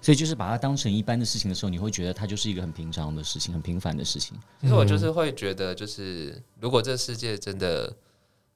[0.00, 4.38] 所以就是把它当成一般的事情的时候，你会觉得它就是一个很平常的事情，很平凡的事情。
[4.60, 7.92] 其实我就是会觉得，就是如果这世界真的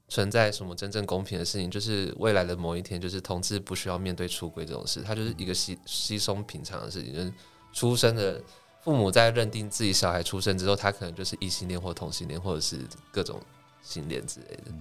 [0.08, 7.12] 存在什么真正公平的事情，就是未来的某一天，就是同志不需要面对出轨这种事，它就是一个稀稀松平常的事情。
[7.12, 7.32] 就是
[7.72, 8.40] 出生的
[8.82, 12.78] 父母在认定自己小孩出生之后，他可能就是异性恋或同性恋，或者是
[13.10, 13.40] 各种
[13.82, 14.72] 性恋之类的，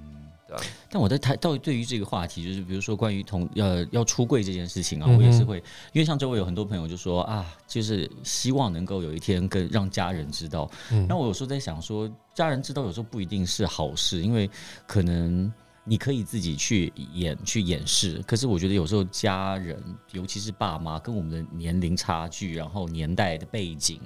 [0.51, 0.63] 对吧？
[0.89, 5.57] 但我在谈到对于这个话题，就是比如说关于同呃要出柜这件事情啊，我也是会，
[5.93, 10.69] 因为像周围有很多朋友就说啊，就是希望能够有一天跟让家人知道。
[10.91, 14.49] 嗯那我有时候在想说，家人知道有时候不一定是好事，因为
[14.85, 15.51] 可能
[15.83, 23.99] 你可以自己去演去掩饰，可是我觉得有时候家人，尤其是爸妈，跟我们的年龄差距，然后年代的背景，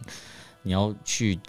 [0.61, 1.39] 你要去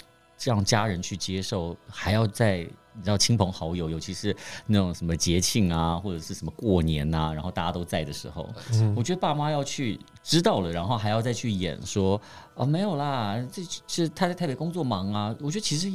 [0.42, 4.34] 让家人去接受，还要在你知道亲朋好友，尤其是
[4.66, 8.48] 那种什么节庆啊，或者是什么过年啊，然后大家都在的时候，
[8.96, 12.20] 我觉得爸妈要去知道了，然后还要再去演说
[12.54, 15.34] 啊没有啦，这是他在台北工作忙啊。
[15.40, 15.92] 我觉得其实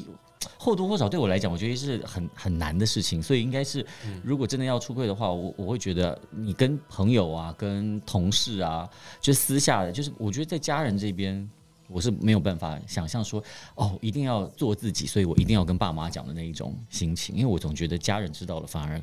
[0.58, 3.86] 或多或少对我来讲，我觉得是很很难的事情，所以应该是
[4.24, 8.88] 如果真的要出柜的话，我我会觉得你跟朋友啊、跟同事啊，
[9.20, 11.50] 就私下的，就是我觉得在家人这边。
[11.92, 13.44] 我是没有办法想象说，
[13.76, 19.02] 哦，一定要做自己，所以我一定要跟爸妈讲的那一种心情，因为我总觉得家人知道了，反而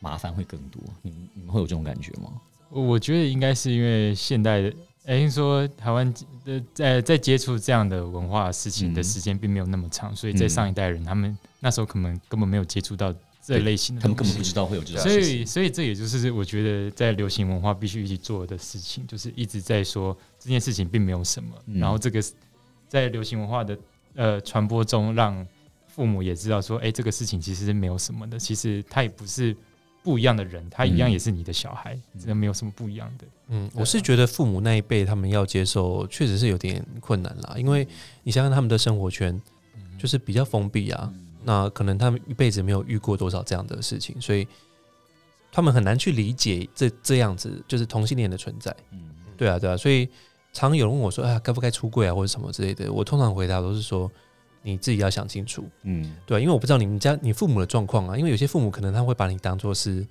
[0.00, 0.82] 麻烦会更多。
[1.02, 2.32] 你们你们会有这种感觉吗？
[2.70, 4.72] 我觉得应该是因为现代的，
[5.04, 6.12] 哎、说台湾
[6.44, 15.12] 的在在接触这样的文化事情的嗯时间并没有那么长，所以在嗯上一代人他们那时候可能根本没有接触到这类型的他们根本不知道会有这种所。
[15.12, 21.78] 以，所以这也就是我觉得在流行文化必须一起做的事情，就是一直在说这件事情并没有什么，嗯。
[21.78, 22.22] 然后这个
[22.88, 23.78] 在流行文化的
[24.14, 25.46] 呃传播中，让
[25.86, 29.56] 父母也知道说，哎、这个事情其实是没有什么的，其实他也不是
[30.02, 31.12] 不一样的人，他一样嗯。
[31.12, 33.24] 也是你的小孩，这没有什么不一样的。
[33.48, 37.56] 嗯，我是觉得父母那一辈他们要接受，确实是有点困难啦。
[37.58, 37.86] 因为
[38.22, 39.40] 你想想他们的生活圈
[39.98, 44.46] 就是比较封闭啊，那可能他们一辈子没有遇过多少这样的事情，所以
[45.52, 48.74] 他们很难去理解这这样子就是同性恋的存在。
[48.92, 50.06] 嗯对啊，对啊，所以
[50.52, 54.10] 常有人问我说：“啊，该不该出柜啊，或者什么之类的？”我通常回答都是说
[54.62, 60.06] ：“你自己要想清楚。”嗯对、啊，因为我不知道你们家你父母的状况啊，因为有些父母可能他会把你当做是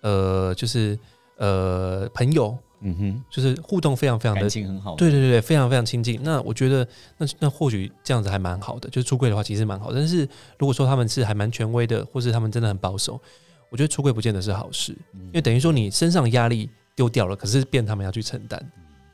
[0.00, 0.98] 呃，就是
[1.36, 4.94] 呃朋友，嗯哼，就是互动非常非常的感情很好。
[4.96, 6.20] 对对对对，非常非常亲近。
[6.22, 6.86] 那我觉得
[7.18, 9.98] 那那或许这样子还蛮好的，就是出柜的话其实蛮好的。
[9.98, 13.20] 但是如果说他们是还蛮权威的，或是他们真的很保守，
[13.70, 18.72] 我觉得出柜不见得是好事，因为等于说你身上的压力丢掉了，可是变他们要去承担。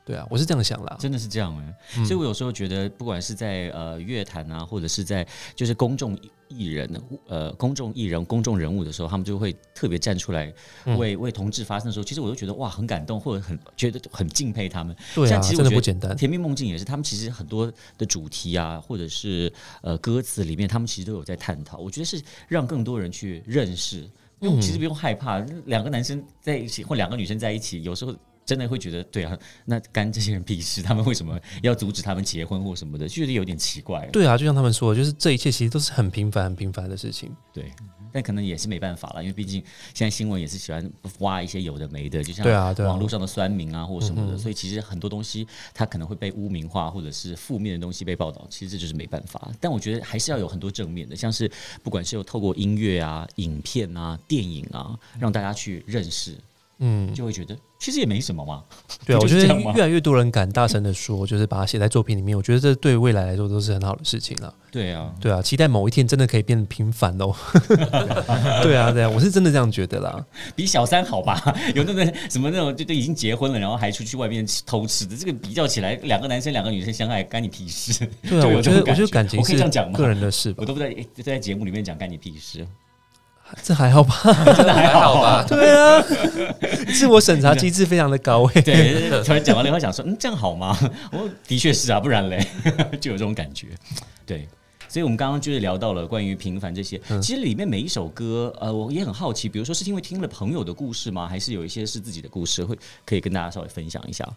[0.09, 0.97] 对啊，我是这样想啦。
[0.99, 6.19] 真的是这样哎、嗯所以我有时候觉得，不管是在呃乐坛啊，或者是在就是公众
[6.49, 10.51] 艺人呃公众艺人公众人物的时候，他们就会特别站出来
[10.87, 14.97] 嗯为、为同志发声的时候，其实我都觉得哇很感动，或者很觉得很敬佩他们。
[15.15, 16.17] 对啊，其实真的不简单。
[16.17, 21.77] 甜蜜梦境也是，他们其实很多的主题啊，或者是呃歌词里面，他们其实都有在探讨。
[21.77, 22.19] 我觉得是
[22.49, 24.09] 让更多人去认识，
[24.41, 28.15] 因为其实不用害怕，两个男生在一起或两个女生在一起，有时候
[28.49, 30.81] 真的会觉得，对啊，那干这些人屁事？
[30.81, 33.07] 他们为什么要阻止他们结婚或什么的？
[33.07, 34.07] 就觉得有点奇怪。
[34.07, 37.31] 对啊，就像他们说的，就是这一切其实都是很平凡、很平凡的事情。
[37.53, 37.71] 对，
[38.11, 49.51] 但可能也是没办法了，因为毕竟现在新闻也是喜欢挖一些有的没的，就像对啊对啊网络上的酸民啊或什么的，所以其实很多东西它可能会被污名化，或者是负面的东西被报道，其实这就是没办法。
[49.61, 51.51] 但我觉得还是要有很多正面的，像是
[51.83, 56.35] 不管是有透过音乐啊、影片啊、电影啊，让大家去认识，
[56.81, 58.63] 嗯，就会觉得其实也没什么嘛。
[59.05, 64.53] 对啊， 我觉得越来越多人敢大声的说，就是把它写在作品里面，我觉得这对未来来说都是很好的事情了。
[64.71, 67.35] 对啊，对啊，期待某一天真的可以变得平凡哦。
[68.63, 70.25] 对啊，对啊，我是真的这样觉得啦。
[70.55, 71.43] 比小三好吧？
[71.75, 78.07] 有那个什么那种就都已经结婚了，然后还出去外面偷吃的，这个比较起来，两个男生两个女生相爱，干你屁事？
[78.23, 79.57] 对啊，我觉得感我觉得感情是？
[79.93, 82.67] 个人的事吧我，都不在就在节目里面讲干你屁事，
[83.63, 84.15] 这还好吧？
[84.57, 85.45] 真的还好吧？
[85.49, 86.03] 对啊，
[86.95, 88.63] 自我审查机制非常的高诶。
[88.63, 90.77] 对，突然讲完了以后想说，嗯，这样好吗？
[91.13, 92.47] 我的确是啊，不然嘞，
[93.01, 93.69] 就有这种感觉。
[94.27, 94.47] 对，
[94.89, 101.27] 所以我们刚刚就是聊到了关于平凡这些，嗯其实里面每一首歌，呃，我也很好奇，比如说是因为听了朋友的故事吗？
[101.27, 104.29] 还是有一些是自己的故事，会可以跟大家稍微分享一下？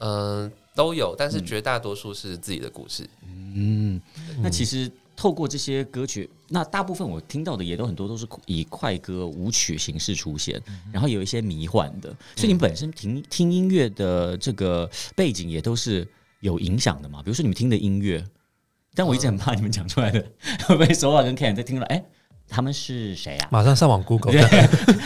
[0.00, 3.08] 嗯，都有，但是绝大多数是自己的故事。
[3.26, 4.00] 嗯，
[4.40, 16.06] 那其实透过这些歌曲，那大部分我听到的也都很多都是以快歌舞曲形式出现，然后有一些迷幻的，所以你们本身听听音乐的这个背景也都是
[16.38, 17.20] 有影响的嘛？
[17.20, 18.24] 比如说你们听的音乐，
[18.94, 20.24] 但我一直很怕你们讲出来的
[20.68, 22.00] 会不会手法跟 Ken 在听了，哎，
[22.48, 23.48] 他们是谁啊？
[23.50, 24.32] 马上上网 Google，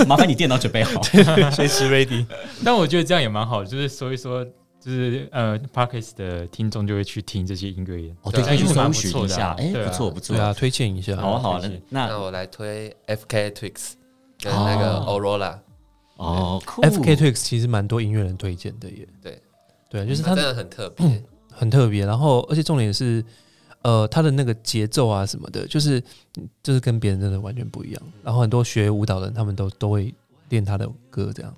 [0.07, 1.03] 麻烦你电脑准备好。
[1.57, 2.27] 随时 ready。
[2.63, 4.47] 但我觉得这样也蛮好，就是说一说，
[4.85, 8.17] 就是呃 p a r k e s 的听众就会去听这些音乐人。
[8.23, 10.45] 哦，对，对可以去搜寻一下，哎，不错不错对。
[10.45, 11.15] 啊，推荐一下。
[11.17, 13.51] 好啊好那那我来推 F.K.
[13.53, 13.93] Twix
[14.41, 15.59] 跟那个哦 Aurora，
[16.17, 19.07] 哦 F K Twix 其实蛮多音乐人推荐的耶。
[19.23, 19.41] 对，
[19.89, 21.23] 对，就是他它真的很特别。
[21.55, 23.23] 很特别，然后而且重点是，
[23.83, 26.03] 呃，他的那个节奏啊什么的，就是
[26.63, 28.03] 就是跟别人真的完全不一样。
[28.25, 30.13] 然后很多学舞蹈的人，他们都都会
[30.49, 31.55] 练他的歌，这样。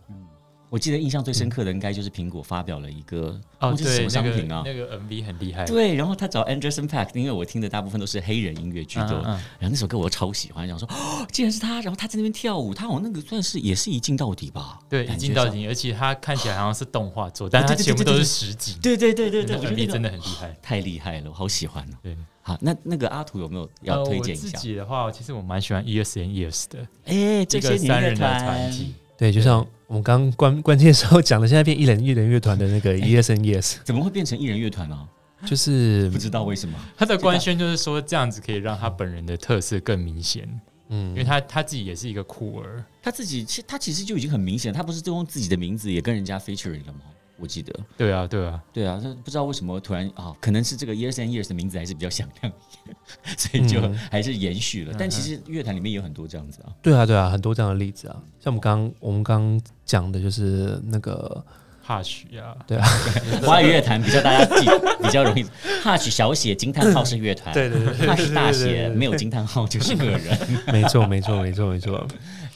[0.74, 4.60] 我记得印象最深刻的应该就是苹果发表了一个哦，这是什么，商品啊？
[4.66, 5.64] 那个 MV 很厉害。
[5.66, 14.80] 对，然后他找 Anderson Paak，因为我听的大部分都是黑人音乐居多，嗯嗯然后那首歌我超喜欢，想说哦， 竟然是他，然后他在那边跳舞，他好像那个算是也是一镜到底吧？
[14.88, 15.06] 对。
[15.06, 18.76] 一镜到底，而且他看起来好像是动画做， 但它对对对全部都是实景。
[18.82, 20.56] 对对对对对，那个我觉得 MV 真的很厉害。
[20.60, 21.96] 太厉害了，我好喜欢哦。
[22.02, 24.48] 对，好，那那个阿土有没有要推荐一下？
[24.48, 28.92] 自己的话，其实我蛮喜欢 Years and Years 的哎，这个三人的团团体。
[29.16, 35.08] 对，就像我们刚刚关 关键时候讲的，现在变一人一人乐团的那个 Yes and Yes，怎么会变成艺人乐团呢？
[35.46, 36.78] 就是 不知道为什么。
[36.96, 40.48] 他的官宣就是说这样子可以让他本人的特色更明显，
[40.88, 42.84] 嗯因为嗯，他他自己也是一个酷儿。
[43.02, 47.00] 他自己其实他其实就已经很明显，他不是就用自己的名字也跟人家 featuring 了吗？
[47.36, 52.96] 我记得，对啊，对啊，对啊，他不知道为什么突然啊，可能是这个 Years and Years 的名字还是比较响亮一点，
[53.36, 53.98] 所以就嗯。
[54.10, 54.94] 还是延续了。
[54.98, 61.44] 但其实乐坛里面也有很多这样子啊，对啊，对啊，很多这样的例子啊，像我们刚我们刚讲的就是那个，
[61.82, 62.54] 哈许啊，
[63.42, 64.66] 华语乐坛比较大家记
[65.02, 65.44] 比较容易
[65.82, 70.38] ，Hush 小写惊叹号是乐团，对对对，Hush 大写没有惊叹号就是个人，
[70.72, 72.06] 没错没错没错没错。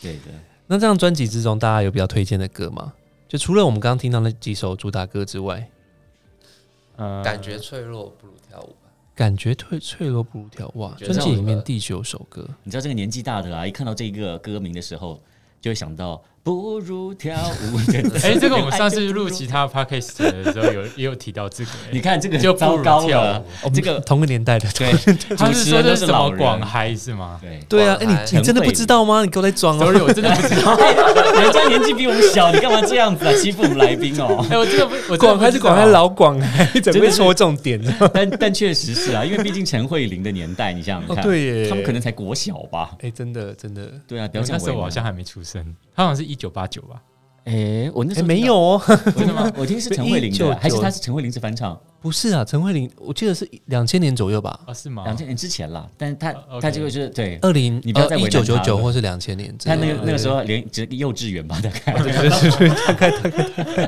[0.01, 0.21] 对的。
[0.67, 2.93] 那这张专辑之中，大家有比较推荐的歌吗？
[3.29, 5.71] 就除了我们刚刚听到那几首主打歌之外，
[6.97, 8.91] 呃，感觉脆弱不如跳舞吧。
[9.15, 10.95] 感觉脆脆弱不如跳哇！
[10.97, 15.21] 觉得专辑里面第九首歌，你知道这个年纪大的啊，一看到这个歌名的时候，
[15.61, 17.79] 就会想到不如跳舞。
[18.23, 24.93] 哎、这个 我们上次录其他 podcast 的时候有也有提到这个、你看这个就不如糟糕跳了舞，我们这个同个年代的，对，
[25.37, 27.39] 他是说这是什么是老广嗨是吗？
[27.41, 27.61] 对。
[27.69, 29.23] 对啊，你你真的不知道吗？
[29.23, 30.77] 你给我在装啊！？Sorry，我真的不知道。
[31.43, 33.33] 人家年纪比我们小，你干嘛这样子啊？
[33.35, 34.45] 欺负我们来宾哦。
[34.51, 37.93] 哎、我这个不，我真的广不知道还是广嗨老广嗨，怎么会真的是戳重点呢？
[38.15, 42.91] 但但确实是啊，因为毕竟陈慧琳的年代，你想想哦，看，对耶，他们可能才国小吧？
[43.03, 45.63] 哎、真的真的，对啊，不要我那时候我好像还没出生，
[45.95, 47.03] 他好像是一九八九吧？
[47.45, 48.83] 哎，我那时没有哦，
[49.17, 49.51] 真的吗？
[49.57, 51.81] 我听是陈慧琳的，还是他是陈慧琳是翻唱？
[51.99, 55.03] 不是啊，陈慧琳，我记得是两千年左右吧，啊，是吗？
[55.05, 57.39] 两千年之前啦，但是他他这个是对。
[57.41, 63.87] 二零你不要再一九九九或是两千年之他，那个那个时候连只幼稚园吧，大概大概大概。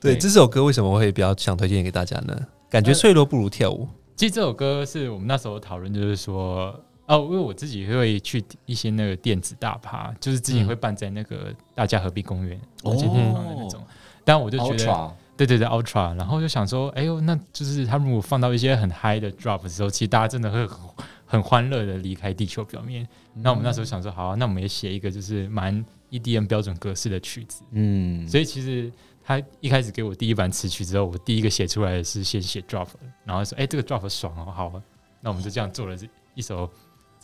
[0.00, 2.34] 对，对这首歌为什么会比较想推荐给大家呢？
[2.70, 3.86] 感觉脆弱不如跳舞。
[4.16, 6.74] 其实这首歌是我们那时候讨论，就是说，
[7.06, 12.92] 哦，因为我自己会去一些那个电子大趴，就是之前会办在那个大家河滨公园哦。
[12.94, 13.84] 那些地方的那种，
[14.24, 20.78] 但我就觉得，对对对，Ultra，然后就想说，哎呦，那就是他如果放到一些很嗨的 drop 的时候，其实大家真的会很
[21.26, 23.06] 很欢乐的离开地球表面。
[23.34, 27.62] 那我们那时候想说，好、啊，那我们也写一个就是蛮 EDM 标准格式的曲子。
[27.72, 28.90] 嗯，所以其实
[29.22, 32.86] 他一开始给我第一版词曲之后，我第一个写出来的是先写 drop，
[33.24, 34.82] 然后说，哎、这个 drop 爽哦，好啊，
[35.20, 36.70] 那我们就这样做了这一首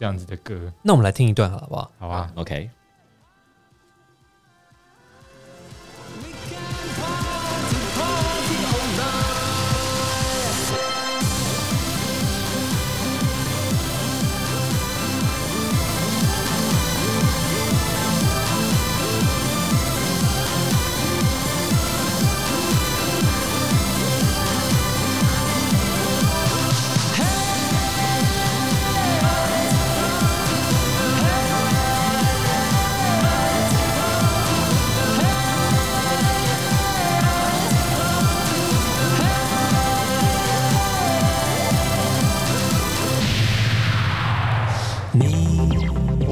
[0.00, 1.92] 这样子的歌，那我们来听一段好不好？
[1.98, 2.70] 好啊？OK，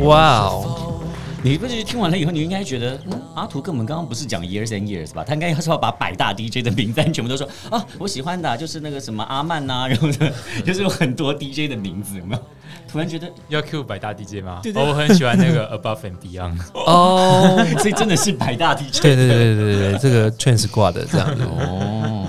[0.09, 1.03] 哇哦，
[1.43, 5.23] 你不是听完了以后，你应该觉得，嗯，阿图跟我们刚刚不是讲 years and years 吧？
[5.23, 10.31] 他应该是要把百大 DJ 的名单全部都说啊，我喜欢的啊就是那个什么阿曼呐、然后呢，
[10.65, 12.43] 就是有很多 DJ 的名字，有没有？
[12.91, 14.61] 突然觉得，要 Q 百大 DJ 吗？
[14.63, 16.59] 对对哦我很喜欢那个 Above and Beyond。
[16.73, 21.43] 哦，所以真的是百大 DJ 对对对对对对，这个劝是挂的这样子。
[21.43, 22.27] 哦。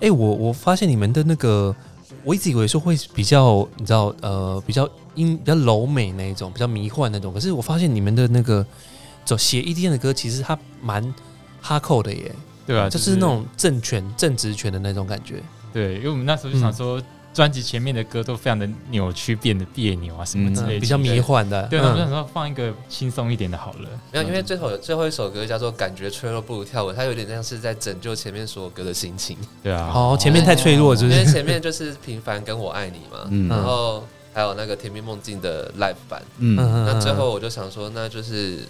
[0.00, 1.74] 哎、我我发现你们的那个，
[2.24, 7.32] 我一直以为说会比较，你知道，呃，比较阴比较柔美那一种，比较迷幻那种。
[7.32, 8.64] 可是我发现你们的那个
[9.24, 11.14] 走写 EDM 的歌，其实它蛮
[11.60, 12.34] 哈扣的耶，
[12.66, 15.42] 对啊，就是那种政权、正直权的那种感觉。
[15.72, 17.00] 对，因为我们那时候就想说，
[17.34, 21.64] 专辑前面的歌都非常的扭曲，变得别扭啊什么之类的，嗯比较迷幻的。
[21.64, 23.88] 对，那我们想嗯，说放一个轻松一点的好了。
[24.12, 29.36] 没有，因为最后最后一首歌叫做《感觉脆弱不如跳舞》，它有点像是在拯救前面所有歌的心情。
[29.62, 31.24] 对啊，哦，前面太脆弱，就是因为？
[31.24, 36.22] 前面就是平凡跟我爱你嘛， 嗯然后还有那个甜蜜梦境的 live 版。
[36.38, 38.60] 嗯嗯那最后我就想说，那就是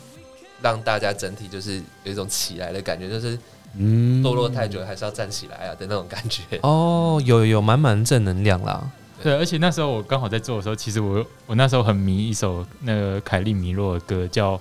[0.63, 3.39] 让大家整体就是有一种起来的感觉，就是
[3.79, 6.43] 嗯堕落太久还是要站起来啊的那种感觉。
[6.63, 8.83] 哦，有有有满满正能量啦。
[9.23, 14.61] 对，而且那时候我刚好在做的时候，其实我我那时候很迷一首那个凯利米洛的歌，叫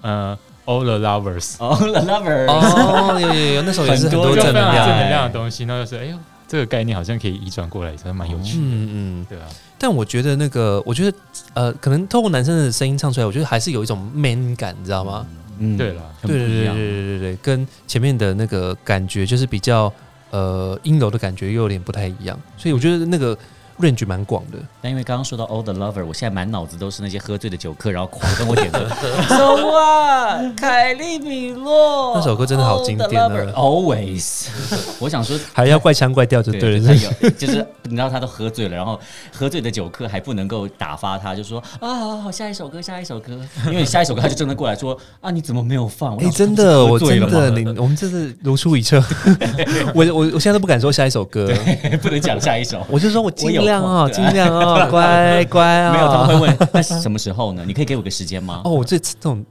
[0.00, 4.86] 呃 All the Lovers，All，The Lovers 哦，有有有，那时候也是很多正能量。
[4.86, 5.64] 正能量的东西。
[5.66, 6.16] 那就是哎呦，
[6.46, 8.62] 这个概念好像可以移转过来，真的蛮有趣的。
[8.62, 9.46] 嗯嗯，对啊，
[9.78, 11.16] 但我觉得那个，我觉得
[11.52, 15.26] 呃，可能透过男生的声音唱出来，我觉得还是有一种 man 感，你知道吗？
[15.28, 15.36] 嗯
[15.76, 19.92] 对了，对对对对对对对，跟前面的那个感觉就是比较
[20.30, 23.36] 呃阴柔的感觉又有点不太一样，所以我觉得那个
[23.80, 24.58] range 蛮广的。
[24.80, 28.88] 但因为刚刚说到 All the Lover，我现在满脑子都是那些喝醉的酒客，然后狂跟我点歌
[29.28, 30.56] So what？
[30.56, 34.46] 凯利米洛 那首歌真的好经典啊 Always。
[35.00, 35.38] 我想说。
[35.52, 38.98] 还要怪腔怪调就对了，就是他有，就是你知道他都喝醉了，然后
[39.32, 46.16] 喝醉的酒客还不能够打发他，就说啊，好好，下一首歌，下一首歌，因为下一首歌他就真的过来说啊，你怎么没有放？
[46.16, 49.02] 我哎、真的，我真的，我们这是如出一辙。
[49.94, 51.52] 我我我现在都不敢说下一首歌，
[52.02, 52.86] 不能讲下一首。
[52.88, 57.64] 我就说我尽我有量 哦，尽量 哦，乖乖哦、没有，他们会问那什么时候呢？
[57.66, 58.62] 你可以给我个时间吗？
[58.66, 59.44] 哦，我这这种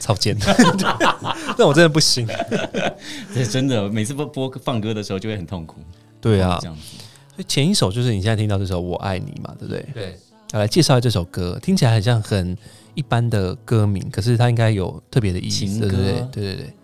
[0.00, 0.36] 超贱，
[1.56, 2.26] 但我真的不行。
[3.34, 5.76] 这真的，每次播播放歌的时候就会很痛苦。
[6.20, 6.82] 对啊这，样子。
[7.34, 9.86] 所以前一首就是你现在听到这首《我爱你》嘛，对不对？
[9.94, 10.18] 对，
[10.52, 12.56] 要来介绍一下这首歌，听起来很像很
[12.94, 16.12] 一般的歌名，可是它应该有特别的意思，对不对？
[16.32, 16.74] 对对对，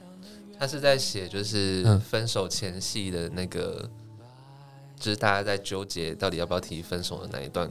[0.59, 3.89] 他是在写就是嗯分手前戏的那个，
[5.05, 7.69] 就是大家在纠结到底要不要提分手的那一段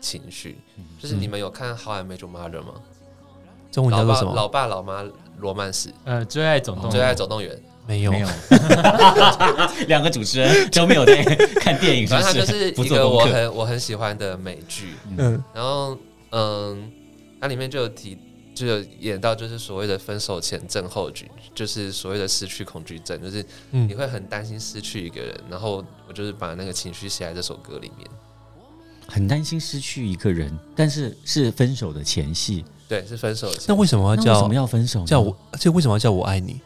[0.00, 0.56] 情绪。
[0.96, 2.74] 就是你们有看《How I Met Your Mother》吗？
[3.72, 4.34] 中文叫老爸做什么？
[4.36, 5.04] 老爸老妈
[5.38, 7.60] 罗曼史，呃，最爱总动最爱员，总动员。
[7.84, 8.28] 没有没有，
[9.88, 11.20] 两个主持人都没有在
[11.60, 13.24] 看电影，是不反正它就是一个我。
[13.24, 14.94] 很我很喜欢的美剧。
[15.16, 15.98] 嗯然后
[16.30, 16.92] 嗯，
[17.40, 18.16] 它里面就有提，
[18.58, 25.38] 就有演到就是所谓的分手前症候群，就是所谓的失去恐惧症，就是你嗯，会很担心失去一个人。
[25.48, 28.08] 然后我就是把那个情绪写在这首歌里面。
[29.06, 32.64] 很担心失去一个人，但是是分手的前戏。
[32.86, 35.04] 对，是分手的前那，为什么要叫为什么要分手？
[35.04, 35.36] 叫我？
[35.50, 36.60] 而且为什么要叫我爱你？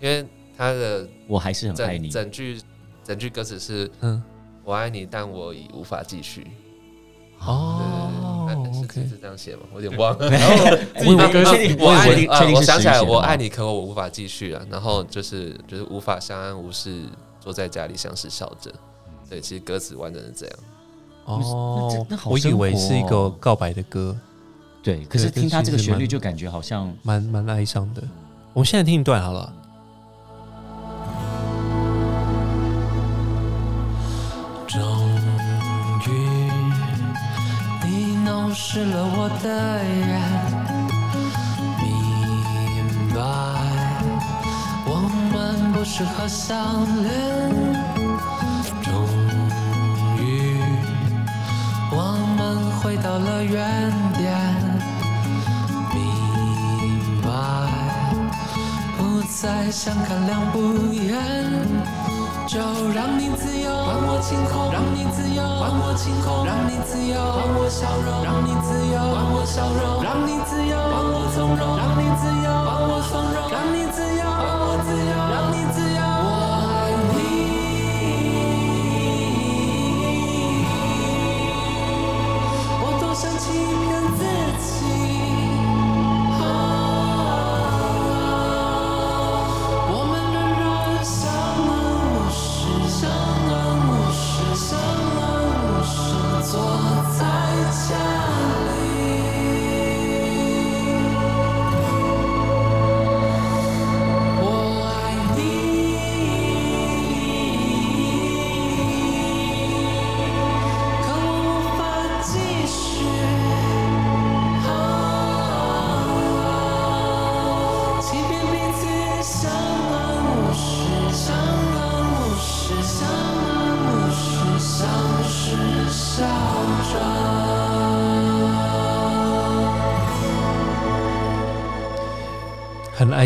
[0.00, 2.10] 因为他的我还是很爱你。
[2.10, 2.60] 整句
[3.04, 4.22] 整句歌词是嗯
[4.64, 6.46] ，“我爱你，但我已无法继续”。
[7.40, 9.62] 哦对，OK 是是这样写吗？
[9.72, 10.30] 我有点忘了。
[10.98, 11.42] 自己的歌
[11.84, 14.66] 我爱你，确定确定呃我想起来，我爱你，可我无法继续了。
[14.70, 17.02] 然后就是就是无法相安无事，
[17.40, 18.72] 坐在家里相视笑着。
[19.28, 20.56] 对，其实歌词完整是这样。
[21.24, 24.16] 哦那那好我以为是一个哦告白的歌，
[24.82, 28.02] 对，可是听他这个旋律就感觉好像蛮蛮哀伤的。
[28.52, 29.52] 我们现在听一段好了。
[38.58, 40.18] 湿了我的眼。
[41.82, 41.84] 明
[43.14, 43.20] 白，
[44.86, 44.96] 我
[45.30, 46.56] 们不适合相
[47.02, 47.06] 恋。
[48.82, 48.88] 终
[50.18, 50.58] 于，
[51.92, 54.34] 我们回到了原点。
[55.92, 56.00] 明
[57.20, 57.28] 白，
[58.96, 61.14] 不再相看两不厌。
[62.46, 62.60] 就
[62.94, 75.55] 让你自由，还我清空；让你自由，还我清空；让你自由，还我笑容；让你自由，还我笑容；让你自由，还我从容；让你自由，还我从容；让你自由，还我自由；让你自由，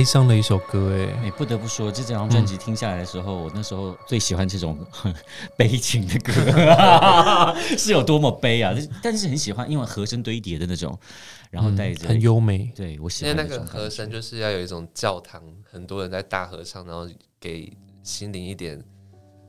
[0.00, 5.14] 哀伤的一首歌哎，哎，不得不说，这张专辑听下来的时候，我那时候最喜欢这种很
[5.58, 6.32] 悲情的歌，
[7.76, 8.74] 是有多么悲啊！
[9.02, 10.98] 但是很喜欢，因为和声堆叠的那种，
[11.50, 12.72] 然后带着、嗯很优美。
[12.74, 17.06] 对我喜欢那个和声就是要有一种教堂，很多人在大合唱，然后
[17.38, 17.70] 给
[18.02, 18.82] 心灵一点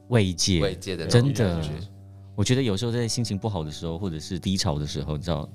[0.09, 1.63] 慰藉，慰藉的真的。
[2.35, 5.47] 我觉得有时候在心情不好的时候，或者是低潮的时候，你知道，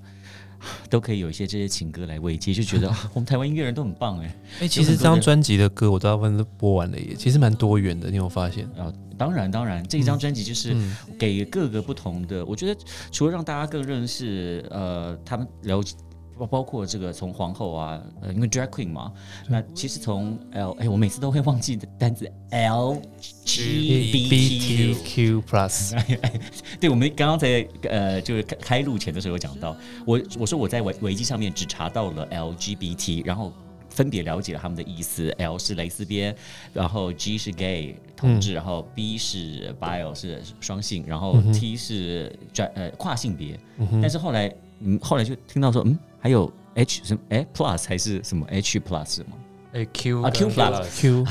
[0.91, 4.37] 都可以有一些这些情歌来慰藉，就觉得 啊我们台湾音乐人都很棒哎。
[4.61, 8.65] 哎、其实这张专辑的歌我大部分都播完了耶，其实蛮多元的，你有发现？
[8.79, 12.81] 啊，当然当然，这一张专辑就是嗯给各个不同的，我觉得
[13.11, 15.95] 除了让大家更认识呃他们了解。
[16.39, 19.13] 包包括这个从皇后啊，呃，因为 drag queen 嘛，
[19.49, 25.99] 那其实从 L，哎，我每次都会忘记的单字 L G B T BTQ Plus，
[26.81, 33.53] 对，我们刚刚在呃，就是开开录前的时候有讲到，我我说我在维维基上面只查到了 LGBT，然后
[33.89, 36.37] 分别了解了他们的意思，L 是蕾丝边，
[36.75, 43.59] 然后 G 是 gay 同志，然后 B 是 bio 是双性，然后 T 是转呃跨性别，
[44.03, 49.37] 但是后来嗯后来就听到说嗯还有 H 什么哎 plus 还是什么 H plus 吗？
[49.73, 51.25] 哎 Q 啊 Q plus Q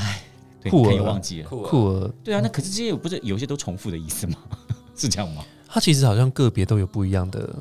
[0.62, 1.48] 对，酷儿可以忘记了。
[1.48, 4.36] 酷儿，对啊，那可是这些不是有些都重复的意思吗？
[4.96, 5.44] 是这样吗？
[5.68, 7.54] 它其实好像个别都有不一样的，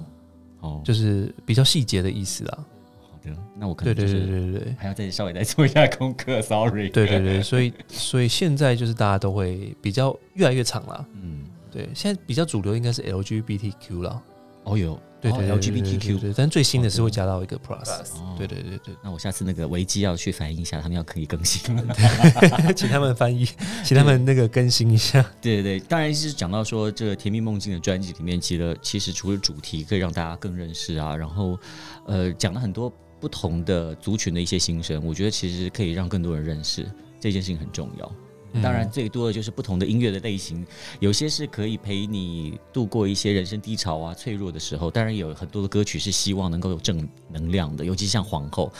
[0.62, 2.66] 哦，就是比较细节的意思啊。
[3.12, 6.90] 好的，那我可对对对能就是对对还要再稍微再做一下功课，sorry。
[6.90, 11.06] 对对对，所以所以现在就是大家都会比较越来越长啦。
[11.22, 14.22] 嗯，对，现在比较主流应该是 LGBTQ 啦。
[14.66, 18.12] 哦有，哦对对对对对 LGBTQ，对，但最新的是会加到一个 Plus。
[18.38, 21.76] 对对对对那我下次那个维基要去反映一下，他们要可以更新。
[21.76, 23.48] 对，请他们翻译，
[23.84, 25.24] 请他们那个更新一下。
[25.42, 31.58] 对对对，当然是讲到说这个《甜蜜梦境》的专辑里面，其实其实除了主题可以让大家更认识啊，然后
[32.06, 36.86] 呃讲了很多不同的族群的一些心声，我觉得其实可以让更多人认识
[37.20, 38.12] 这件事情很重要。
[38.62, 40.66] 当然，最多的就是不同的音乐的类型，
[41.00, 44.90] 有些是可以陪你度过一些人生低潮啊、脆弱的时候。
[44.90, 48.72] 当然，有很多的歌曲是希望能够有正能量的，尤其像皇后，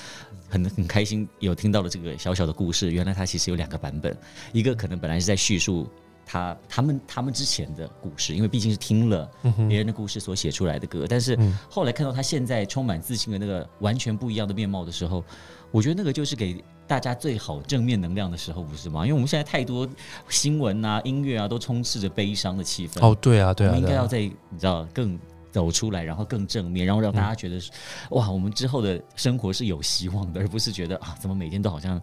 [0.50, 2.92] 很很开心有听到了这个小小的故事。
[2.92, 4.16] 原来它其实有两个版本，
[4.54, 5.88] 一个可能本来是在叙述
[6.26, 9.30] 他他们他们之前的故事，因为毕竟是听了
[9.68, 11.38] 别人的故事所写出来的歌，但是
[11.70, 15.24] 后来看到他现在充满自信的那个完全不一样的面貌的时候，
[15.72, 19.02] 我觉得那个就是给大家最好正面能量的时候，不是吗？
[19.02, 19.88] 因为我们现在太多
[20.30, 23.00] 新闻啊、音乐啊，都充斥着悲伤的气氛。
[23.06, 25.18] 哦，对啊，对啊，我们应该要在你知道更
[25.52, 27.72] 走出来，然后更正面，然后让大家觉得是、
[28.10, 32.02] 哇，我们之后的生活是有希望的，而不是觉得啊，怎么每天都好像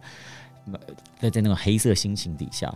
[0.71, 0.79] 呃
[1.19, 2.73] 在在那种黑色心情底下。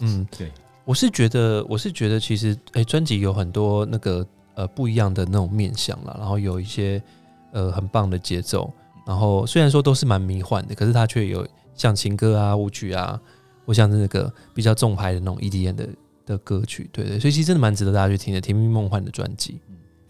[0.00, 0.50] 嗯，对，
[0.84, 7.02] 我是觉得，我是觉得，其实，哎、专辑有很多那个呃不一样的那种面向啦，然后有一些
[7.50, 8.72] 呃很棒的节奏，
[9.10, 11.44] 然后虽然说都是蛮迷幻的，可是它却有
[11.74, 13.20] 像情歌啊、舞曲啊，
[13.66, 15.88] 或像是那个比较重拍的那种 EDM 的
[16.24, 19.60] 的歌曲，对对，所以其实真的蛮值得大家去听的，《甜蜜梦幻》的专辑。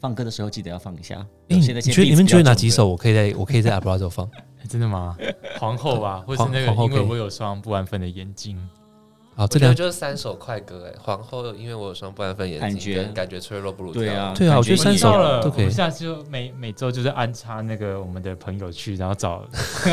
[0.00, 1.16] 放歌的时候记得要放一下。
[1.48, 4.28] 哎、你觉得你们觉得哪几首我可以在我可以在 Abrazo 放？
[4.36, 5.16] 哎 真的吗？
[5.58, 8.58] 皇后吧，或是 皇那个皇后可以因为我有双不安分的眼睛，
[9.36, 12.94] 好，这两我就是三首快歌哎，皇后因为我有双不安分眼睛，感觉。
[12.96, 15.60] 跟感觉脆弱不如对啊，对啊我觉得三首到了，都可以。
[15.60, 19.42] 我们下次就每每周就是安插那个我们的朋友去，然后找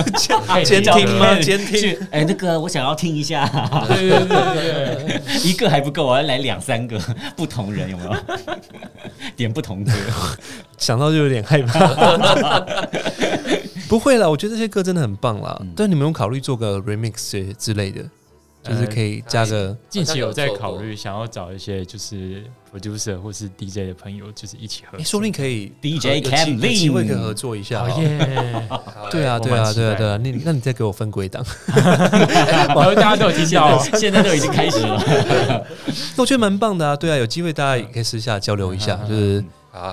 [0.65, 1.35] 监听吗？
[1.39, 1.97] 对监听。
[2.11, 3.47] 哎，那个我想要听一下，
[3.87, 6.99] 对对对对，一个还不够，我要来两三个
[7.37, 8.15] 不同人，有没有？
[9.37, 9.91] 点不同歌，
[10.77, 12.59] 想到就有点害怕。
[13.87, 15.55] 不会啦，我觉得这些歌真的很棒啦。
[15.61, 15.71] 嗯。
[15.75, 18.03] 但你们有考虑做个 remix 之之类的，
[18.67, 22.43] 就是可以加个近期有在考虑想要找一些就是
[22.73, 25.05] producer 或是 DJ 的朋友，就是一起合哎，作。
[25.05, 27.89] 说不定可以 DJ Cam 有机会可以合作一下哦。
[28.01, 28.67] 耶！
[29.09, 30.17] 对啊，对啊，对啊，对啊。
[30.17, 31.43] 你那你再给我分归档，
[31.75, 35.01] 然后大家都有听现到，现在都已经开始了。
[36.15, 36.95] 那我觉得蛮棒的啊。
[36.95, 39.43] 对啊，有机会大家也可以私下交流一下，就是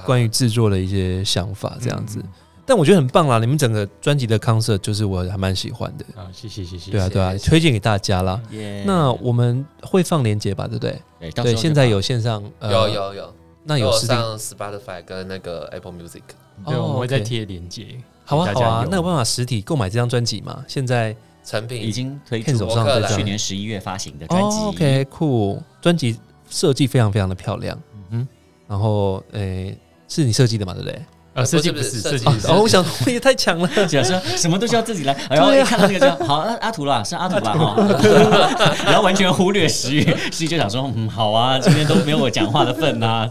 [0.04, 2.22] 关于制作的一些想法这样子。
[2.66, 6.04] 但我觉得很棒啦，你们整个专辑的 concert 就是我还蛮喜欢的。
[6.16, 6.90] 啊，谢谢谢谢。
[6.90, 8.40] 对啊，对啊，谢谢推荐给大家啦。
[8.52, 10.98] 耶那我们会放链接吧，对不对？
[11.42, 13.34] 对，现在有线上，呃有，有有，
[13.64, 16.22] 那有上 Spotify 跟那个 Apple Music，
[16.66, 17.86] 对，我们会再贴链接。
[18.24, 20.64] 好啊，好啊那有办法实体购买这张专辑吗？
[20.66, 24.56] 现在成品已经推片出手上这张博客来去年十一月发行的专辑。
[24.56, 27.78] 哦，OK，酷，专辑设计非常非常的漂亮，
[28.10, 28.26] 嗯
[28.66, 29.76] 然后诶，
[30.08, 31.02] 是你设计的嘛，对不对？
[31.34, 32.46] 哼，呃，设计不不是设计是设计不是。
[32.48, 43.28] 哦，我想我也太强了， 假设什么都需要自己来， 然后一看到那个就好，阿阿图啦，是阿图啦哈， 然后完全忽略石宇，石宇就想说，嗯，好啊，今天都没有我讲话的份呐，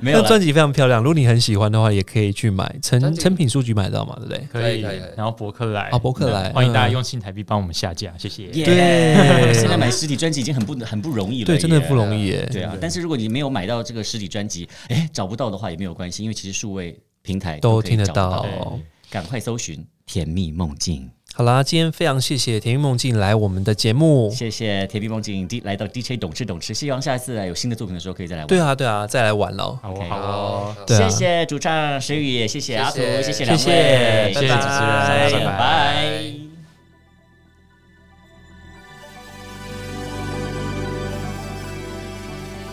[0.00, 4.48] 没有专辑非常漂亮，如果你很喜欢的话，也可以去买，成成品书局买到嘛，对不对？
[4.52, 4.80] 可以
[5.16, 5.88] 然后博客来。
[5.90, 6.92] 啊博客来欢迎大家嗯。
[6.92, 8.44] 用新台币帮我们下架，谢谢。
[8.52, 9.54] 耶对。
[9.54, 12.26] 现在买实体专辑已经很不很不容易了，对，真的不容易。
[12.26, 12.48] 耶。
[12.50, 18.78] 对啊，但是如果你没有买到这个实体专辑，哎，找不到的话也没有关系，因为其实数位平台都听得到
[19.10, 19.76] 赶快搜寻
[20.06, 21.02] 《甜蜜梦境》。
[21.32, 24.28] 好啦，今天非常谢谢甜蜜梦境来我们的节目。
[24.30, 28.48] 谢谢甜蜜梦境 D 来到 DJ 懂吃懂吃，希望下一次来有新的作品的时候可以再来玩。
[28.48, 29.78] 对啊，对啊，再来玩喽。
[29.80, 36.49] 好哦 OK 好哦，对啊谢谢主唱石宇，谢谢阿图，谢谢两位，谢谢谢谢主持人拜拜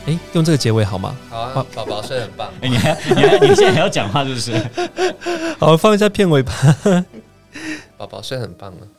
[0.08, 1.16] 哎，用这个结尾好吗？
[1.30, 4.53] 好啊，宝宝睡很棒，哎，你还你还你现在还要讲话是不是？
[5.60, 6.53] 好，放一下片尾吧。
[7.97, 8.96] 宝宝睡很棒啊。